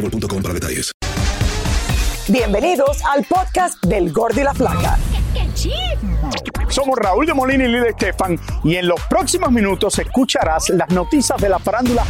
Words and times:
boostmobile.com 0.00 0.42
para 0.42 0.54
detalles. 0.54 0.92
Bienvenidos 2.28 2.98
al 3.04 3.24
podcast 3.24 3.82
del 3.84 4.12
Gordi 4.12 4.40
y 4.40 4.44
la 4.44 4.54
Flaca. 4.54 4.98
Somos 6.78 6.96
Raúl 6.96 7.26
de 7.26 7.34
Molina 7.34 7.64
y 7.64 7.66
Lidia 7.66 7.88
Estefan 7.88 8.38
y 8.62 8.76
en 8.76 8.86
los 8.86 9.00
próximos 9.10 9.50
minutos 9.50 9.98
escucharás 9.98 10.70
las 10.70 10.88
noticias 10.90 11.36
de 11.40 11.48
la 11.48 11.58
farándula 11.58 12.04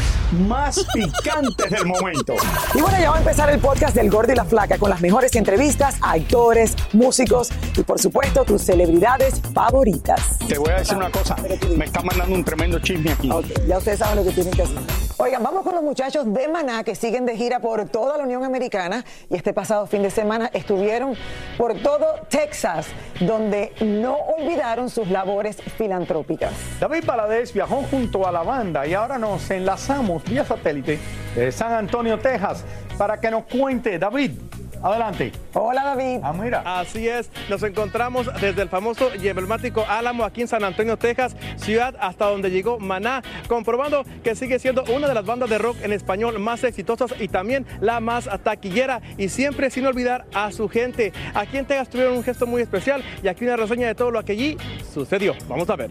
más 0.47 0.85
picantes 0.93 1.71
del 1.71 1.87
momento. 1.87 2.35
Y 2.75 2.83
bueno, 2.83 2.99
ya 3.01 3.09
va 3.09 3.17
a 3.17 3.21
empezar 3.21 3.49
el 3.49 3.61
podcast 3.61 3.95
del 3.95 4.11
Gordi 4.11 4.33
y 4.33 4.37
la 4.37 4.45
Flaca 4.45 4.77
con 4.77 4.91
las 4.91 5.01
mejores 5.01 5.35
entrevistas 5.37 5.97
a 6.03 6.13
actores, 6.13 6.77
músicos 6.93 7.49
y 7.79 7.83
por 7.83 7.99
supuesto 7.99 8.45
tus 8.45 8.61
celebridades 8.61 9.41
favoritas. 9.55 10.37
Te 10.47 10.59
voy 10.59 10.69
a 10.69 10.81
decir 10.81 10.99
una 10.99 11.11
cosa, 11.11 11.35
me 11.75 11.87
está 11.87 12.03
mandando 12.03 12.35
un 12.35 12.45
tremendo 12.45 12.79
chisme 12.79 13.13
aquí. 13.13 13.31
Ok, 13.31 13.47
ya 13.67 13.79
ustedes 13.79 14.01
saben 14.01 14.17
lo 14.17 14.25
que 14.25 14.33
tienen 14.33 14.53
que 14.53 14.65
hacer. 14.65 15.09
Oigan, 15.21 15.43
vamos 15.43 15.65
con 15.65 15.75
los 15.75 15.83
muchachos 15.83 16.33
de 16.33 16.47
Maná 16.47 16.85
que 16.85 16.95
siguen 16.95 17.27
de 17.27 17.37
gira 17.37 17.59
por 17.59 17.89
toda 17.89 18.19
la 18.19 18.25
Unión 18.25 18.45
Americana 18.45 19.05
y 19.31 19.35
este 19.35 19.53
pasado 19.53 19.87
fin 19.87 20.03
de 20.03 20.11
semana 20.11 20.51
estuvieron 20.53 21.15
por 21.57 21.75
todo 21.83 22.07
Texas, 22.29 22.87
donde 23.19 23.73
no 23.81 24.17
sus 24.89 25.09
labores 25.09 25.57
filantrópicas. 25.77 26.53
David 26.81 27.05
Valadez 27.07 27.53
viajó 27.53 27.83
junto 27.91 28.27
a 28.27 28.33
la 28.33 28.43
banda 28.43 28.87
y 28.87 28.95
ahora 28.95 29.17
nos 29.17 29.49
enlazamos 29.51 30.25
vía 30.25 30.45
satélite 30.45 30.99
de 31.35 31.53
San 31.53 31.73
Antonio, 31.73 32.19
Texas, 32.19 32.65
para 32.97 33.21
que 33.21 33.31
nos 33.31 33.45
cuente. 33.45 33.99
David, 33.99 34.33
adelante. 34.83 35.33
Hola 35.55 35.85
David. 35.85 36.21
Ah, 36.23 36.33
mira. 36.33 36.63
Así 36.65 37.09
es, 37.09 37.31
nos 37.49 37.63
encontramos 37.63 38.29
desde 38.41 38.63
el 38.63 38.69
famoso 38.69 39.11
y 39.21 39.29
emblemático 39.29 39.85
Álamo 39.89 40.25
aquí 40.25 40.43
en 40.43 40.49
San 40.49 40.65
Antonio, 40.65 40.97
Texas, 40.97 41.37
ciudad 41.57 41.95
hasta 42.01 42.27
donde 42.27 42.51
llegó 42.51 42.79
Maná, 42.79 43.23
comprobando 43.49 44.05
que 44.23 44.35
sigue 44.35 44.59
siendo 44.59 44.85
una 44.85 45.09
de 45.09 45.15
las 45.15 45.25
bandas 45.25 45.51
de 45.51 45.59
rock 45.59 45.77
en 45.83 45.93
español 45.93 46.39
más 46.39 46.65
exitosas 46.65 47.15
y 47.19 47.29
también 47.29 47.67
la 47.81 48.01
más 48.01 48.29
taquillera 48.43 49.01
y 49.17 49.29
siempre 49.29 49.71
sin 49.71 49.87
olvidar 49.87 50.27
a 50.35 50.53
su 50.53 50.69
gente. 50.69 51.13
Aquí 51.35 51.59
en 51.59 51.67
Texas 51.67 51.89
tuvieron 51.89 52.17
un 52.17 52.25
gesto 52.25 52.47
muy 52.47 52.63
especial 52.63 53.03
y 53.23 53.29
aquí 53.29 53.45
una 53.45 53.57
reseña 53.57 53.87
de 53.87 53.95
todo 53.95 54.11
lo 54.11 54.25
que 54.25 54.33
allí 54.33 54.57
sucedió. 54.93 55.35
Vamos 55.49 55.69
a 55.71 55.77
ver. 55.77 55.91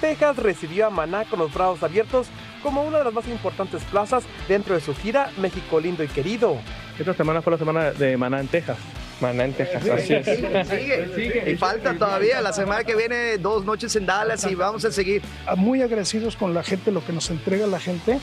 Texas 0.00 0.36
recibió 0.36 0.86
a 0.86 0.90
Maná 0.90 1.24
con 1.24 1.38
los 1.38 1.52
brazos 1.52 1.82
abiertos 1.82 2.28
como 2.66 2.82
una 2.82 2.98
de 2.98 3.04
las 3.04 3.14
más 3.14 3.28
importantes 3.28 3.80
plazas 3.84 4.24
dentro 4.48 4.74
de 4.74 4.80
su 4.80 4.92
gira 4.92 5.30
México 5.36 5.78
lindo 5.78 6.02
y 6.02 6.08
querido. 6.08 6.58
Esta 6.98 7.14
semana 7.14 7.40
fue 7.40 7.52
la 7.52 7.58
semana 7.58 7.92
de 7.92 8.16
Maná 8.16 8.40
en 8.40 8.48
Texas. 8.48 8.76
Maná 9.20 9.44
en 9.44 9.52
Texas, 9.54 9.82
así 9.88 10.12
es. 10.14 10.26
Sigue. 10.68 11.50
Y 11.52 11.56
falta 11.56 11.94
todavía. 11.94 12.40
La 12.42 12.52
semana 12.52 12.84
que 12.84 12.94
viene, 12.94 13.38
dos 13.38 13.64
noches 13.64 13.96
en 13.96 14.04
Dallas 14.04 14.44
y 14.50 14.54
vamos 14.54 14.84
a 14.84 14.92
seguir. 14.92 15.22
Muy 15.56 15.80
agradecidos 15.80 16.36
con 16.36 16.52
la 16.52 16.62
gente, 16.62 16.92
lo 16.92 17.04
que 17.04 17.12
nos 17.14 17.30
entrega 17.30 17.66
la 17.66 17.80
gente, 17.80 18.18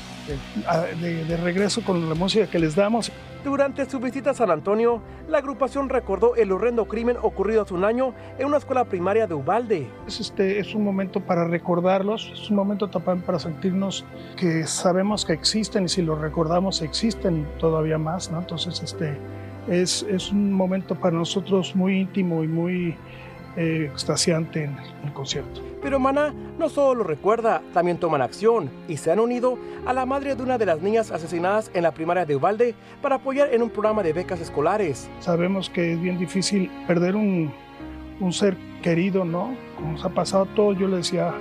a- 0.67 0.81
de, 0.81 1.25
de 1.25 1.37
regreso 1.37 1.81
con 1.83 2.07
la 2.07 2.15
música 2.15 2.45
que 2.47 2.59
les 2.59 2.75
damos. 2.75 3.11
Durante 3.43 3.89
su 3.89 3.99
visita 3.99 4.29
a 4.29 4.33
San 4.33 4.51
Antonio, 4.51 5.01
la 5.27 5.39
agrupación 5.39 5.89
recordó 5.89 6.35
el 6.35 6.51
horrendo 6.51 6.85
crimen 6.87 7.17
ocurrido 7.21 7.63
hace 7.63 7.73
un 7.73 7.83
año 7.83 8.13
en 8.37 8.45
una 8.45 8.57
escuela 8.57 8.85
primaria 8.85 9.25
de 9.27 9.33
Ubalde. 9.33 9.87
Es, 10.07 10.19
este, 10.21 10.59
es 10.59 10.73
un 10.75 10.83
momento 10.83 11.19
para 11.19 11.45
recordarlos, 11.47 12.29
es 12.33 12.49
un 12.49 12.55
momento 12.55 12.87
también 12.87 13.21
para 13.21 13.39
sentirnos 13.39 14.05
que 14.37 14.65
sabemos 14.65 15.25
que 15.25 15.33
existen 15.33 15.85
y 15.85 15.89
si 15.89 16.03
los 16.03 16.21
recordamos 16.21 16.81
existen 16.83 17.45
todavía 17.59 17.97
más, 17.97 18.31
¿no? 18.31 18.39
Entonces, 18.39 18.81
este, 18.81 19.17
es, 19.67 20.03
es 20.03 20.31
un 20.31 20.51
momento 20.51 20.95
para 20.95 21.15
nosotros 21.15 21.75
muy 21.75 22.01
íntimo 22.01 22.43
y 22.43 22.47
muy 22.47 22.95
eh, 23.55 23.89
extasiante 23.91 24.63
en 24.63 24.75
el 25.03 25.13
concierto. 25.13 25.61
Pero 25.81 25.99
Maná 25.99 26.33
no 26.57 26.69
solo 26.69 26.95
lo 26.95 27.03
recuerda, 27.03 27.61
también 27.73 27.97
toman 27.97 28.21
acción 28.21 28.69
y 28.87 28.97
se 28.97 29.11
han 29.11 29.19
unido 29.19 29.59
a 29.85 29.93
la 29.93 30.05
madre 30.05 30.35
de 30.35 30.41
una 30.41 30.57
de 30.57 30.65
las 30.65 30.81
niñas 30.81 31.11
asesinadas 31.11 31.69
en 31.73 31.83
la 31.83 31.91
primaria 31.91 32.25
de 32.25 32.35
Ubalde 32.35 32.73
para 33.01 33.15
apoyar 33.15 33.53
en 33.53 33.61
un 33.61 33.69
programa 33.69 34.01
de 34.01 34.13
becas 34.13 34.39
escolares. 34.39 35.09
Sabemos 35.19 35.69
que 35.69 35.93
es 35.93 36.01
bien 36.01 36.17
difícil 36.17 36.71
perder 36.87 37.15
un, 37.15 37.51
un 38.19 38.33
ser 38.33 38.57
querido, 38.81 39.23
¿no? 39.23 39.55
Como 39.75 39.91
nos 39.91 40.05
ha 40.05 40.09
pasado 40.09 40.43
a 40.45 40.55
todos, 40.55 40.79
yo 40.79 40.87
le 40.87 40.97
decía 40.97 41.33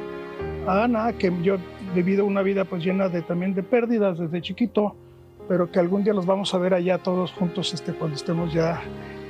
a 0.67 0.85
Ana 0.85 1.13
que 1.13 1.33
yo 1.43 1.55
he 1.55 1.59
vivido 1.95 2.27
una 2.27 2.43
vida 2.43 2.65
pues 2.65 2.85
llena 2.85 3.09
de 3.09 3.23
también 3.23 3.55
de 3.55 3.63
pérdidas 3.63 4.19
desde 4.19 4.43
chiquito, 4.43 4.97
pero 5.53 5.71
que 5.71 5.79
algún 5.79 6.03
día 6.03 6.15
los 6.15 6.25
vamos 6.25 6.55
a 6.55 6.59
ver 6.59 6.73
allá 6.73 6.97
todos 6.97 7.31
juntos 7.31 7.75
este, 7.75 7.93
cuando 7.93 8.17
estemos 8.17 8.55
ya 8.55 8.81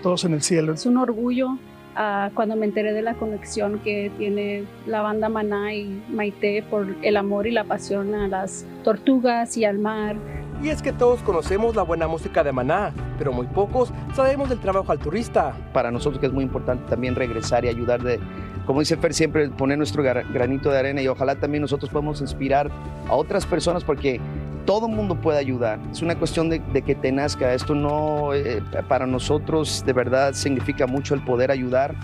todos 0.05 0.25
en 0.25 0.35
el 0.35 0.41
cielo. 0.41 0.73
Es 0.73 0.87
un 0.87 0.97
orgullo 0.97 1.59
ah, 1.97 2.31
cuando 2.33 2.55
me 2.55 2.65
enteré 2.65 2.93
de 2.93 3.03
la 3.03 3.15
conexión 3.15 3.81
que 3.81 4.13
tiene 4.19 4.63
la 4.87 5.03
banda 5.03 5.29
Maná 5.29 5.75
y 5.75 6.01
Maite 6.11 6.63
por 6.71 6.87
el 7.03 7.17
amor 7.17 7.49
y 7.49 7.51
la 7.51 7.65
pasión 7.65 8.15
a 8.15 8.29
las 8.29 8.65
tortugas 8.85 9.57
y 9.57 9.65
al 9.65 9.81
mar. 9.81 10.15
Y 10.63 10.69
es 10.69 10.81
que 10.81 10.93
todos 10.93 11.23
conocemos 11.23 11.75
la 11.75 11.83
buena 11.83 12.07
música 12.07 12.45
de 12.45 12.53
Maná, 12.53 12.93
pero 13.19 13.33
muy 13.33 13.49
pocos 13.49 13.93
sabemos 14.15 14.49
del 14.49 14.61
trabajo 14.61 14.93
altruista. 14.93 15.57
Para 15.73 15.91
nosotros 15.91 16.21
que 16.21 16.29
es 16.29 16.33
muy 16.33 16.45
importante 16.45 16.85
también 16.89 17.17
regresar 17.17 17.65
y 17.65 17.69
ayudar 17.69 18.01
de, 18.01 18.21
como 18.65 18.79
dice 18.79 18.97
Fer, 18.97 19.13
siempre 19.13 19.49
poner 19.49 19.77
nuestro 19.77 20.05
granito 20.05 20.71
de 20.71 20.79
arena 20.79 21.03
y 21.03 21.09
ojalá 21.09 21.35
también 21.35 21.63
nosotros 21.63 21.91
podamos 21.91 22.21
inspirar 22.21 22.71
a 23.09 23.15
otras 23.17 23.45
personas 23.45 23.83
porque 23.83 24.21
todo 24.65 24.89
mundo 24.89 25.21
puede 25.21 25.39
ayudar. 25.39 25.79
Es 25.91 26.03
una 26.03 26.17
cuestión 26.17 26.49
de, 26.49 26.61
que 26.61 26.95
te 26.95 27.13
nazca. 27.13 27.55
Esto 27.55 27.75
no, 27.75 28.35
eh, 28.35 28.63
para 28.89 29.07
nosotros 29.07 29.83
de 29.85 29.93
verdad 29.93 30.35
significa 30.35 30.87
mucho 30.87 31.15
el 31.15 31.25
poder 31.25 31.51
ayudar. 31.51 31.95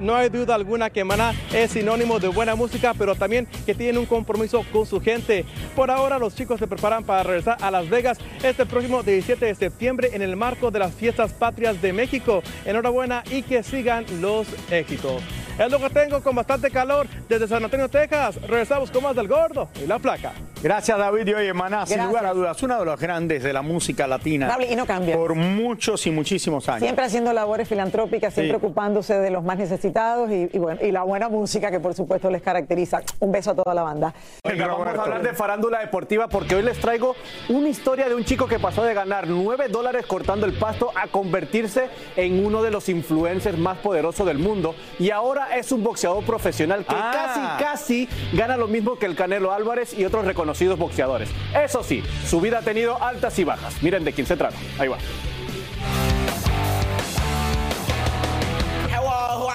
No 0.00 0.16
hay 0.16 0.28
duda 0.28 0.54
alguna 0.54 0.90
que 0.90 1.02
Maná 1.02 1.32
es 1.52 1.70
sinónimo 1.70 2.18
de 2.18 2.28
buena 2.28 2.54
música, 2.54 2.92
pero 2.92 3.14
también 3.14 3.46
que 3.64 3.74
tienen 3.74 3.96
un 3.96 4.04
compromiso 4.04 4.62
con 4.70 4.84
su 4.84 5.00
gente. 5.00 5.46
Por 5.74 5.90
ahora 5.90 6.18
los 6.18 6.34
chicos 6.34 6.58
se 6.58 6.66
preparan 6.66 7.04
para 7.04 7.22
regresar 7.22 7.56
a 7.60 7.70
Las 7.70 7.88
Vegas 7.88 8.18
este 8.42 8.66
próximo 8.66 9.02
17 9.02 9.46
de 9.46 9.54
septiembre 9.54 10.10
en 10.12 10.20
el 10.20 10.36
marco 10.36 10.70
de 10.70 10.80
las 10.80 10.92
fiestas 10.92 11.32
patrias 11.32 11.80
de 11.80 11.94
México. 11.94 12.42
Enhorabuena 12.66 13.22
y 13.30 13.42
que 13.42 13.62
sigan 13.62 14.04
los 14.20 14.46
éxitos. 14.70 15.22
Es 15.58 15.70
lo 15.70 15.78
que 15.78 15.90
tengo 15.90 16.20
con 16.20 16.34
bastante 16.34 16.70
calor 16.70 17.06
desde 17.28 17.46
San 17.46 17.64
Antonio, 17.64 17.88
Texas. 17.88 18.40
Regresamos 18.42 18.90
con 18.90 19.04
más 19.04 19.14
del 19.14 19.28
gordo 19.28 19.68
y 19.82 19.86
la 19.86 19.98
placa. 19.98 20.32
Gracias, 20.64 20.96
David. 20.96 21.26
Y 21.28 21.34
oye, 21.34 21.52
Maná, 21.52 21.84
sin 21.84 22.02
lugar 22.06 22.24
a 22.24 22.32
dudas, 22.32 22.62
uno 22.62 22.78
de 22.78 22.86
los 22.86 22.98
grandes 22.98 23.42
de 23.42 23.52
la 23.52 23.60
música 23.60 24.06
latina. 24.06 24.56
Y 24.66 24.74
no 24.74 24.86
cambia. 24.86 25.14
Por 25.14 25.34
muchos 25.34 26.06
y 26.06 26.10
muchísimos 26.10 26.66
años. 26.70 26.80
Siempre 26.84 27.04
haciendo 27.04 27.34
labores 27.34 27.68
filantrópicas, 27.68 28.32
siempre 28.32 28.58
Sí. 28.58 28.64
ocupándose 28.64 29.12
de 29.18 29.28
los 29.30 29.44
más 29.44 29.58
necesitados 29.58 30.30
y, 30.30 30.48
y 30.50 30.58
bueno, 30.58 30.80
y 30.82 30.90
la 30.90 31.02
buena 31.02 31.28
música 31.28 31.70
que 31.70 31.80
por 31.80 31.92
supuesto 31.92 32.30
les 32.30 32.40
caracteriza. 32.40 33.02
Un 33.20 33.30
beso 33.30 33.50
a 33.50 33.54
toda 33.54 33.74
la 33.74 33.82
banda. 33.82 34.14
Venga, 34.42 34.66
vamos 34.68 34.86
a 34.86 35.02
hablar 35.02 35.22
de 35.22 35.34
farándula 35.34 35.80
deportiva 35.80 36.28
porque 36.28 36.54
hoy 36.54 36.62
les 36.62 36.78
traigo 36.80 37.14
una 37.50 37.68
historia 37.68 38.08
de 38.08 38.14
un 38.14 38.24
chico 38.24 38.46
que 38.46 38.58
pasó 38.58 38.84
de 38.84 38.94
ganar 38.94 39.26
9 39.28 39.68
dólares 39.68 40.06
cortando 40.06 40.46
el 40.46 40.54
pasto 40.54 40.92
a 40.96 41.08
convertirse 41.08 41.90
en 42.16 42.42
uno 42.42 42.62
de 42.62 42.70
los 42.70 42.88
influencers 42.88 43.58
más 43.58 43.76
poderosos 43.80 44.26
del 44.26 44.38
mundo 44.38 44.74
y 44.98 45.10
ahora 45.10 45.58
es 45.58 45.70
un 45.72 45.84
boxeador 45.84 46.24
profesional 46.24 46.86
que 46.86 46.94
Ah. 46.96 47.58
casi, 47.58 48.08
casi 48.08 48.08
gana 48.32 48.56
lo 48.56 48.66
mismo 48.66 48.98
que 48.98 49.04
el 49.04 49.14
Canelo 49.14 49.52
Álvarez 49.52 49.92
y 49.98 50.06
otros 50.06 50.24
reconocidos 50.24 50.53
boxeadores. 50.78 51.28
Eso 51.54 51.82
sí, 51.82 52.02
su 52.26 52.40
vida 52.40 52.58
ha 52.58 52.62
tenido 52.62 53.02
altas 53.02 53.38
y 53.38 53.44
bajas. 53.44 53.82
Miren 53.82 54.04
de 54.04 54.12
quién 54.12 54.26
se 54.26 54.36
trata. 54.36 54.56
Ahí 54.78 54.88
va. 54.88 54.98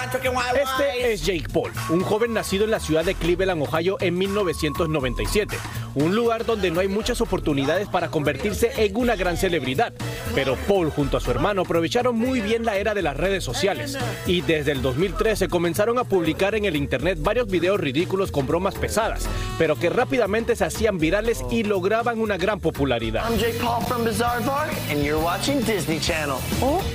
Este 0.02 1.12
es 1.12 1.26
Jake 1.26 1.48
Paul, 1.52 1.72
un 1.90 2.02
joven 2.02 2.34
nacido 2.34 2.64
en 2.64 2.72
la 2.72 2.80
ciudad 2.80 3.04
de 3.04 3.16
Cleveland, 3.16 3.62
Ohio, 3.62 3.98
en 4.00 4.18
1997. 4.18 5.58
Un 5.96 6.16
lugar 6.16 6.46
donde 6.46 6.72
no 6.72 6.80
hay 6.80 6.88
muchas 6.88 7.20
oportunidades 7.20 7.90
para 7.90 8.10
convertirse 8.10 8.72
en 8.78 8.96
una 8.96 9.16
gran 9.18 9.36
celebridad. 9.36 9.94
Pero 10.36 10.56
Paul 10.68 10.90
junto 10.92 11.18
a 11.18 11.20
su 11.20 11.32
hermano 11.32 11.64
aprovecharon 11.64 12.16
muy 12.16 12.40
bien 12.42 12.64
la 12.64 12.78
era 12.78 12.94
de 12.94 13.02
las 13.02 13.18
redes 13.18 13.44
sociales. 13.44 13.98
Y 14.26 14.42
desde 14.42 14.72
el 14.72 14.82
2013 14.82 15.50
comenzaron 15.50 15.98
a 15.98 16.04
publicar 16.04 16.56
en 16.56 16.66
el 16.66 16.76
internet 16.76 17.18
varios 17.22 17.48
videos 17.48 17.80
ridículos 17.80 18.32
con 18.32 18.48
bromas 18.48 18.76
pesadas, 18.76 19.28
pero 19.58 19.78
que 19.78 19.90
rápidamente 19.90 20.56
se 20.56 20.64
hacían 20.64 21.00
virales 21.00 21.44
y 21.52 21.64
lograban 21.64 22.20
una 22.22 22.38
gran 22.38 22.60
popularidad. 22.60 23.26
I'm 23.30 23.38
Jake 23.38 23.60
Paul 23.60 23.84
from 23.86 24.06
Bizarre 24.06 24.44
Park, 24.46 24.72
and 24.92 25.04
you're 25.04 25.22
watching 25.22 25.60
Disney 25.66 26.00
Channel. 26.00 26.38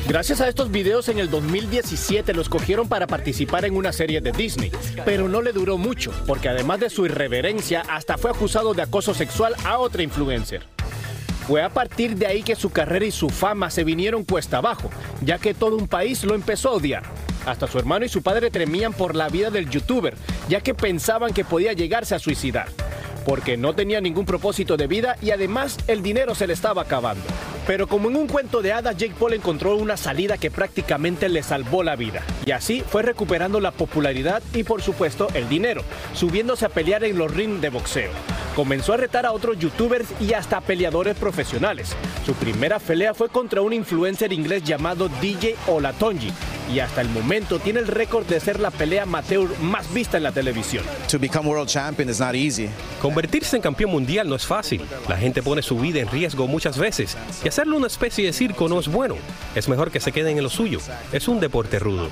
Gracias 0.08 0.40
a 0.40 0.48
estos 0.48 0.70
videos 0.70 1.08
en 1.08 1.18
el 1.18 1.28
2017 1.28 2.32
lo 2.32 2.40
escogieron 2.40 2.88
para 2.94 3.08
participar 3.08 3.64
en 3.64 3.74
una 3.74 3.92
serie 3.92 4.20
de 4.20 4.30
Disney, 4.30 4.70
pero 5.04 5.28
no 5.28 5.42
le 5.42 5.52
duró 5.52 5.78
mucho, 5.78 6.12
porque 6.28 6.48
además 6.48 6.78
de 6.78 6.90
su 6.90 7.04
irreverencia, 7.04 7.82
hasta 7.90 8.16
fue 8.16 8.30
acusado 8.30 8.72
de 8.72 8.82
acoso 8.82 9.14
sexual 9.14 9.52
a 9.64 9.78
otra 9.78 10.04
influencer. 10.04 10.62
Fue 11.48 11.60
a 11.60 11.70
partir 11.70 12.14
de 12.14 12.28
ahí 12.28 12.44
que 12.44 12.54
su 12.54 12.70
carrera 12.70 13.04
y 13.04 13.10
su 13.10 13.30
fama 13.30 13.68
se 13.68 13.82
vinieron 13.82 14.22
cuesta 14.22 14.58
abajo, 14.58 14.90
ya 15.22 15.38
que 15.38 15.54
todo 15.54 15.76
un 15.76 15.88
país 15.88 16.22
lo 16.22 16.36
empezó 16.36 16.68
a 16.68 16.74
odiar. 16.74 17.02
Hasta 17.46 17.66
su 17.66 17.80
hermano 17.80 18.04
y 18.04 18.08
su 18.08 18.22
padre 18.22 18.48
temían 18.52 18.92
por 18.92 19.16
la 19.16 19.28
vida 19.28 19.50
del 19.50 19.68
youtuber, 19.68 20.14
ya 20.48 20.60
que 20.60 20.72
pensaban 20.72 21.34
que 21.34 21.44
podía 21.44 21.72
llegarse 21.72 22.14
a 22.14 22.20
suicidar, 22.20 22.68
porque 23.26 23.56
no 23.56 23.74
tenía 23.74 24.00
ningún 24.00 24.24
propósito 24.24 24.76
de 24.76 24.86
vida 24.86 25.16
y 25.20 25.32
además 25.32 25.78
el 25.88 26.00
dinero 26.00 26.36
se 26.36 26.46
le 26.46 26.52
estaba 26.52 26.82
acabando. 26.82 27.24
Pero 27.66 27.86
como 27.86 28.10
en 28.10 28.16
un 28.16 28.26
cuento 28.26 28.60
de 28.60 28.72
hadas, 28.72 28.96
Jake 28.96 29.14
Paul 29.18 29.32
encontró 29.32 29.76
una 29.76 29.96
salida 29.96 30.36
que 30.36 30.50
prácticamente 30.50 31.28
le 31.28 31.42
salvó 31.42 31.82
la 31.82 31.96
vida. 31.96 32.22
Y 32.44 32.50
así 32.50 32.82
fue 32.82 33.02
recuperando 33.02 33.58
la 33.58 33.70
popularidad 33.70 34.42
y 34.52 34.64
por 34.64 34.82
supuesto 34.82 35.28
el 35.32 35.48
dinero, 35.48 35.82
subiéndose 36.12 36.66
a 36.66 36.68
pelear 36.68 37.04
en 37.04 37.16
los 37.16 37.32
rings 37.32 37.62
de 37.62 37.70
boxeo. 37.70 38.10
Comenzó 38.54 38.92
a 38.92 38.98
retar 38.98 39.24
a 39.24 39.32
otros 39.32 39.58
youtubers 39.58 40.08
y 40.20 40.34
hasta 40.34 40.60
peleadores 40.60 41.16
profesionales. 41.16 41.96
Su 42.26 42.34
primera 42.34 42.78
pelea 42.78 43.14
fue 43.14 43.28
contra 43.28 43.62
un 43.62 43.72
influencer 43.72 44.32
inglés 44.32 44.62
llamado 44.62 45.08
DJ 45.20 45.56
Olatonji 45.66 46.32
y 46.72 46.80
hasta 46.80 47.00
el 47.00 47.08
momento 47.08 47.58
tiene 47.58 47.80
el 47.80 47.86
récord 47.86 48.26
de 48.26 48.40
ser 48.40 48.60
la 48.60 48.70
pelea 48.70 49.02
amateur 49.02 49.48
más 49.60 49.92
vista 49.92 50.16
en 50.16 50.22
la 50.22 50.32
televisión. 50.32 50.84
To 51.10 51.18
become 51.18 51.48
world 51.48 51.68
champion 51.68 52.08
is 52.08 52.20
not 52.20 52.34
easy. 52.34 52.68
Convertirse 53.00 53.56
en 53.56 53.62
campeón 53.62 53.90
mundial 53.90 54.28
no 54.28 54.34
es 54.34 54.46
fácil. 54.46 54.82
La 55.08 55.16
gente 55.16 55.42
pone 55.42 55.62
su 55.62 55.78
vida 55.78 56.00
en 56.00 56.08
riesgo 56.08 56.46
muchas 56.46 56.78
veces 56.78 57.16
y 57.44 57.48
hacerlo 57.48 57.76
una 57.76 57.86
especie 57.86 58.24
de 58.24 58.32
circo 58.32 58.68
no 58.68 58.80
es 58.80 58.88
bueno. 58.88 59.16
Es 59.54 59.68
mejor 59.68 59.90
que 59.90 60.00
se 60.00 60.12
queden 60.12 60.38
en 60.38 60.44
lo 60.44 60.50
suyo. 60.50 60.78
Es 61.12 61.28
un 61.28 61.40
deporte 61.40 61.78
rudo. 61.78 62.08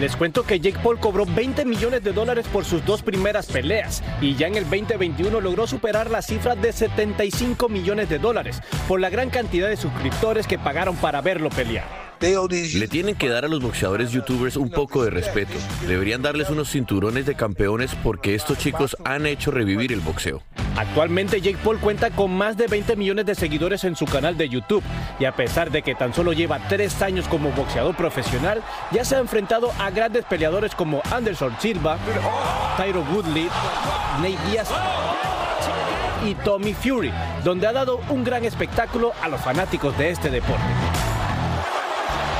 Les 0.00 0.14
cuento 0.14 0.42
que 0.42 0.60
Jake 0.60 0.78
Paul 0.82 1.00
cobró 1.00 1.24
20 1.24 1.64
millones 1.64 2.04
de 2.04 2.12
dólares 2.12 2.46
por 2.52 2.64
sus 2.64 2.84
dos 2.84 3.02
primeras 3.02 3.46
peleas 3.46 4.02
y 4.20 4.34
ya 4.34 4.46
en 4.46 4.56
el 4.56 4.64
2021 4.64 5.40
logró 5.40 5.66
superar 5.66 6.10
la 6.10 6.22
cifra 6.22 6.54
de 6.54 6.72
75 6.72 7.68
millones 7.68 8.08
de 8.08 8.18
dólares 8.18 8.60
por 8.88 9.00
la 9.00 9.08
gran 9.08 9.30
cantidad 9.30 9.68
de 9.68 9.76
suscriptores 9.76 10.46
que 10.46 10.58
pagaron 10.58 10.96
para 10.96 11.20
verlo 11.22 11.48
pelear. 11.48 12.05
Le 12.20 12.88
tienen 12.88 13.14
que 13.14 13.28
dar 13.28 13.44
a 13.44 13.48
los 13.48 13.60
boxeadores 13.60 14.10
youtubers 14.10 14.56
un 14.56 14.70
poco 14.70 15.04
de 15.04 15.10
respeto. 15.10 15.52
Deberían 15.86 16.22
darles 16.22 16.48
unos 16.48 16.70
cinturones 16.70 17.26
de 17.26 17.34
campeones 17.34 17.94
porque 18.02 18.34
estos 18.34 18.56
chicos 18.56 18.96
han 19.04 19.26
hecho 19.26 19.50
revivir 19.50 19.92
el 19.92 20.00
boxeo. 20.00 20.42
Actualmente 20.76 21.40
Jake 21.40 21.58
Paul 21.62 21.78
cuenta 21.78 22.10
con 22.10 22.30
más 22.32 22.56
de 22.56 22.68
20 22.68 22.96
millones 22.96 23.26
de 23.26 23.34
seguidores 23.34 23.84
en 23.84 23.96
su 23.96 24.06
canal 24.06 24.36
de 24.36 24.48
YouTube 24.48 24.82
y 25.18 25.26
a 25.26 25.32
pesar 25.32 25.70
de 25.70 25.82
que 25.82 25.94
tan 25.94 26.14
solo 26.14 26.32
lleva 26.32 26.58
tres 26.68 27.02
años 27.02 27.26
como 27.28 27.50
boxeador 27.50 27.94
profesional, 27.94 28.62
ya 28.92 29.04
se 29.04 29.16
ha 29.16 29.18
enfrentado 29.18 29.70
a 29.78 29.90
grandes 29.90 30.24
peleadores 30.24 30.74
como 30.74 31.02
Anderson 31.10 31.54
Silva, 31.60 31.98
Tyro 32.76 33.02
Woodley, 33.12 33.48
Nate 34.18 34.50
Diaz 34.50 34.68
y 36.26 36.34
Tommy 36.34 36.74
Fury, 36.74 37.12
donde 37.44 37.66
ha 37.66 37.72
dado 37.72 38.00
un 38.08 38.24
gran 38.24 38.44
espectáculo 38.44 39.12
a 39.22 39.28
los 39.28 39.40
fanáticos 39.40 39.96
de 39.98 40.10
este 40.10 40.30
deporte. 40.30 40.64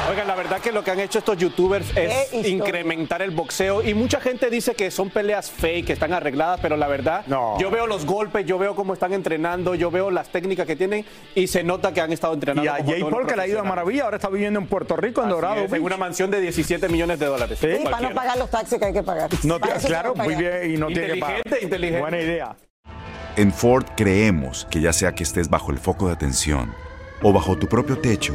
Oigan, 0.08 0.28
la 0.28 0.36
verdad 0.36 0.60
que 0.60 0.70
lo 0.70 0.84
que 0.84 0.92
han 0.92 1.00
hecho 1.00 1.18
estos 1.18 1.36
youtubers 1.36 1.96
es 1.96 2.32
incrementar 2.32 3.22
el 3.22 3.32
boxeo 3.32 3.82
y 3.82 3.92
mucha 3.94 4.20
gente 4.20 4.50
dice 4.50 4.74
que 4.74 4.90
son 4.90 5.10
peleas 5.10 5.50
fake, 5.50 5.86
que 5.86 5.92
están 5.92 6.12
arregladas, 6.12 6.60
pero 6.60 6.76
la 6.76 6.86
verdad, 6.86 7.24
yo 7.58 7.70
veo 7.70 7.86
los 7.86 8.06
golpes, 8.06 8.46
yo 8.46 8.58
veo 8.58 8.74
cómo 8.76 8.94
están 8.94 9.12
entrenando, 9.12 9.74
yo 9.74 9.90
veo 9.90 10.10
las 10.10 10.28
técnicas 10.28 10.66
que 10.66 10.76
tienen 10.76 11.04
y 11.34 11.48
se 11.48 11.64
nota 11.64 11.92
que 11.92 12.00
han 12.00 12.12
estado 12.12 12.34
entrenando. 12.34 12.64
Y 12.64 12.68
a 12.68 12.84
todos 12.84 13.10
Paul 13.10 13.26
que 13.26 13.34
le 13.36 13.42
ha 13.42 13.46
ido 13.46 13.56
de 13.56 13.62
profesionales. 13.62 13.68
maravilla, 13.68 14.04
ahora 14.04 14.16
está 14.16 14.28
viviendo 14.28 14.60
en 14.60 14.66
Puerto 14.66 14.96
Rico, 14.96 15.22
en 15.22 15.26
Así 15.26 15.34
Dorado. 15.34 15.64
es, 15.64 15.72
en 15.72 15.82
una 15.82 15.96
mansión 15.96 16.30
de 16.30 16.40
17 16.40 16.88
millones 16.88 17.18
de 17.18 17.26
dólares. 17.26 17.58
Sí, 17.60 17.84
para 17.84 18.08
no 18.08 18.14
pagar 18.14 18.38
los 18.38 18.50
taxis 18.50 18.78
que 18.78 18.84
hay 18.84 18.92
que 18.92 19.02
pagar. 19.02 19.30
No, 19.42 19.58
claro, 19.58 20.14
a 20.16 20.22
muy 20.22 20.34
bien, 20.36 20.70
y 20.72 20.76
no 20.76 20.86
tiene 20.86 21.14
que 21.14 21.20
pagar. 21.20 21.38
Inteligente, 21.38 21.64
inteligente. 21.64 22.00
Buena 22.00 22.20
idea. 22.20 22.56
En 23.36 23.52
Ford 23.52 23.84
creemos 23.96 24.66
que 24.70 24.80
ya 24.80 24.92
sea 24.92 25.14
que 25.14 25.24
estés 25.24 25.50
bajo 25.50 25.70
el 25.70 25.78
foco 25.78 26.06
de 26.06 26.14
atención 26.14 26.72
o 27.22 27.32
bajo 27.32 27.56
tu 27.58 27.66
propio 27.66 27.98
techo, 27.98 28.34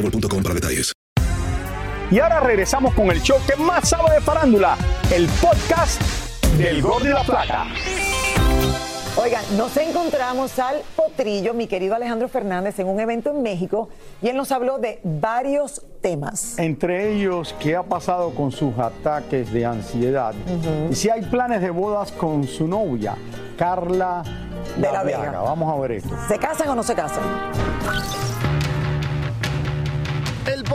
boostmobile.com 0.00 0.42
para 0.42 0.54
detalles. 0.54 0.92
Y 2.10 2.18
ahora 2.18 2.40
regresamos 2.40 2.92
con 2.94 3.10
el 3.10 3.22
show 3.22 3.38
que 3.46 3.54
más 3.56 3.88
sabe 3.88 4.14
de 4.14 4.20
farándula, 4.20 4.76
el 5.14 5.28
podcast 5.40 6.02
del 6.58 6.82
Gol 6.82 7.04
de 7.04 7.10
la 7.10 7.22
Plata. 7.22 7.66
Oigan, 9.16 9.44
nos 9.56 9.76
encontramos 9.76 10.58
al 10.58 10.82
potrillo, 10.96 11.52
mi 11.52 11.66
querido 11.66 11.94
Alejandro 11.94 12.28
Fernández, 12.28 12.78
en 12.78 12.88
un 12.88 12.98
evento 13.00 13.30
en 13.30 13.42
México 13.42 13.90
y 14.22 14.28
él 14.28 14.36
nos 14.36 14.50
habló 14.50 14.78
de 14.78 15.00
varios 15.04 15.84
temas. 16.00 16.58
Entre 16.58 17.12
ellos, 17.12 17.54
¿qué 17.60 17.76
ha 17.76 17.82
pasado 17.82 18.30
con 18.30 18.50
sus 18.50 18.76
ataques 18.78 19.52
de 19.52 19.66
ansiedad? 19.66 20.34
Y 20.90 20.94
si 20.94 21.10
hay 21.10 21.22
planes 21.22 21.60
de 21.60 21.70
bodas 21.70 22.10
con 22.12 22.46
su 22.46 22.66
novia, 22.66 23.16
Carla 23.56 24.22
De 24.76 24.90
la. 24.90 25.02
Vega. 25.02 25.42
Vamos 25.42 25.72
a 25.72 25.80
ver 25.80 25.92
esto. 25.92 26.16
¿Se 26.26 26.38
casan 26.38 26.70
o 26.70 26.74
no 26.74 26.82
se 26.82 26.94
casan? 26.94 27.22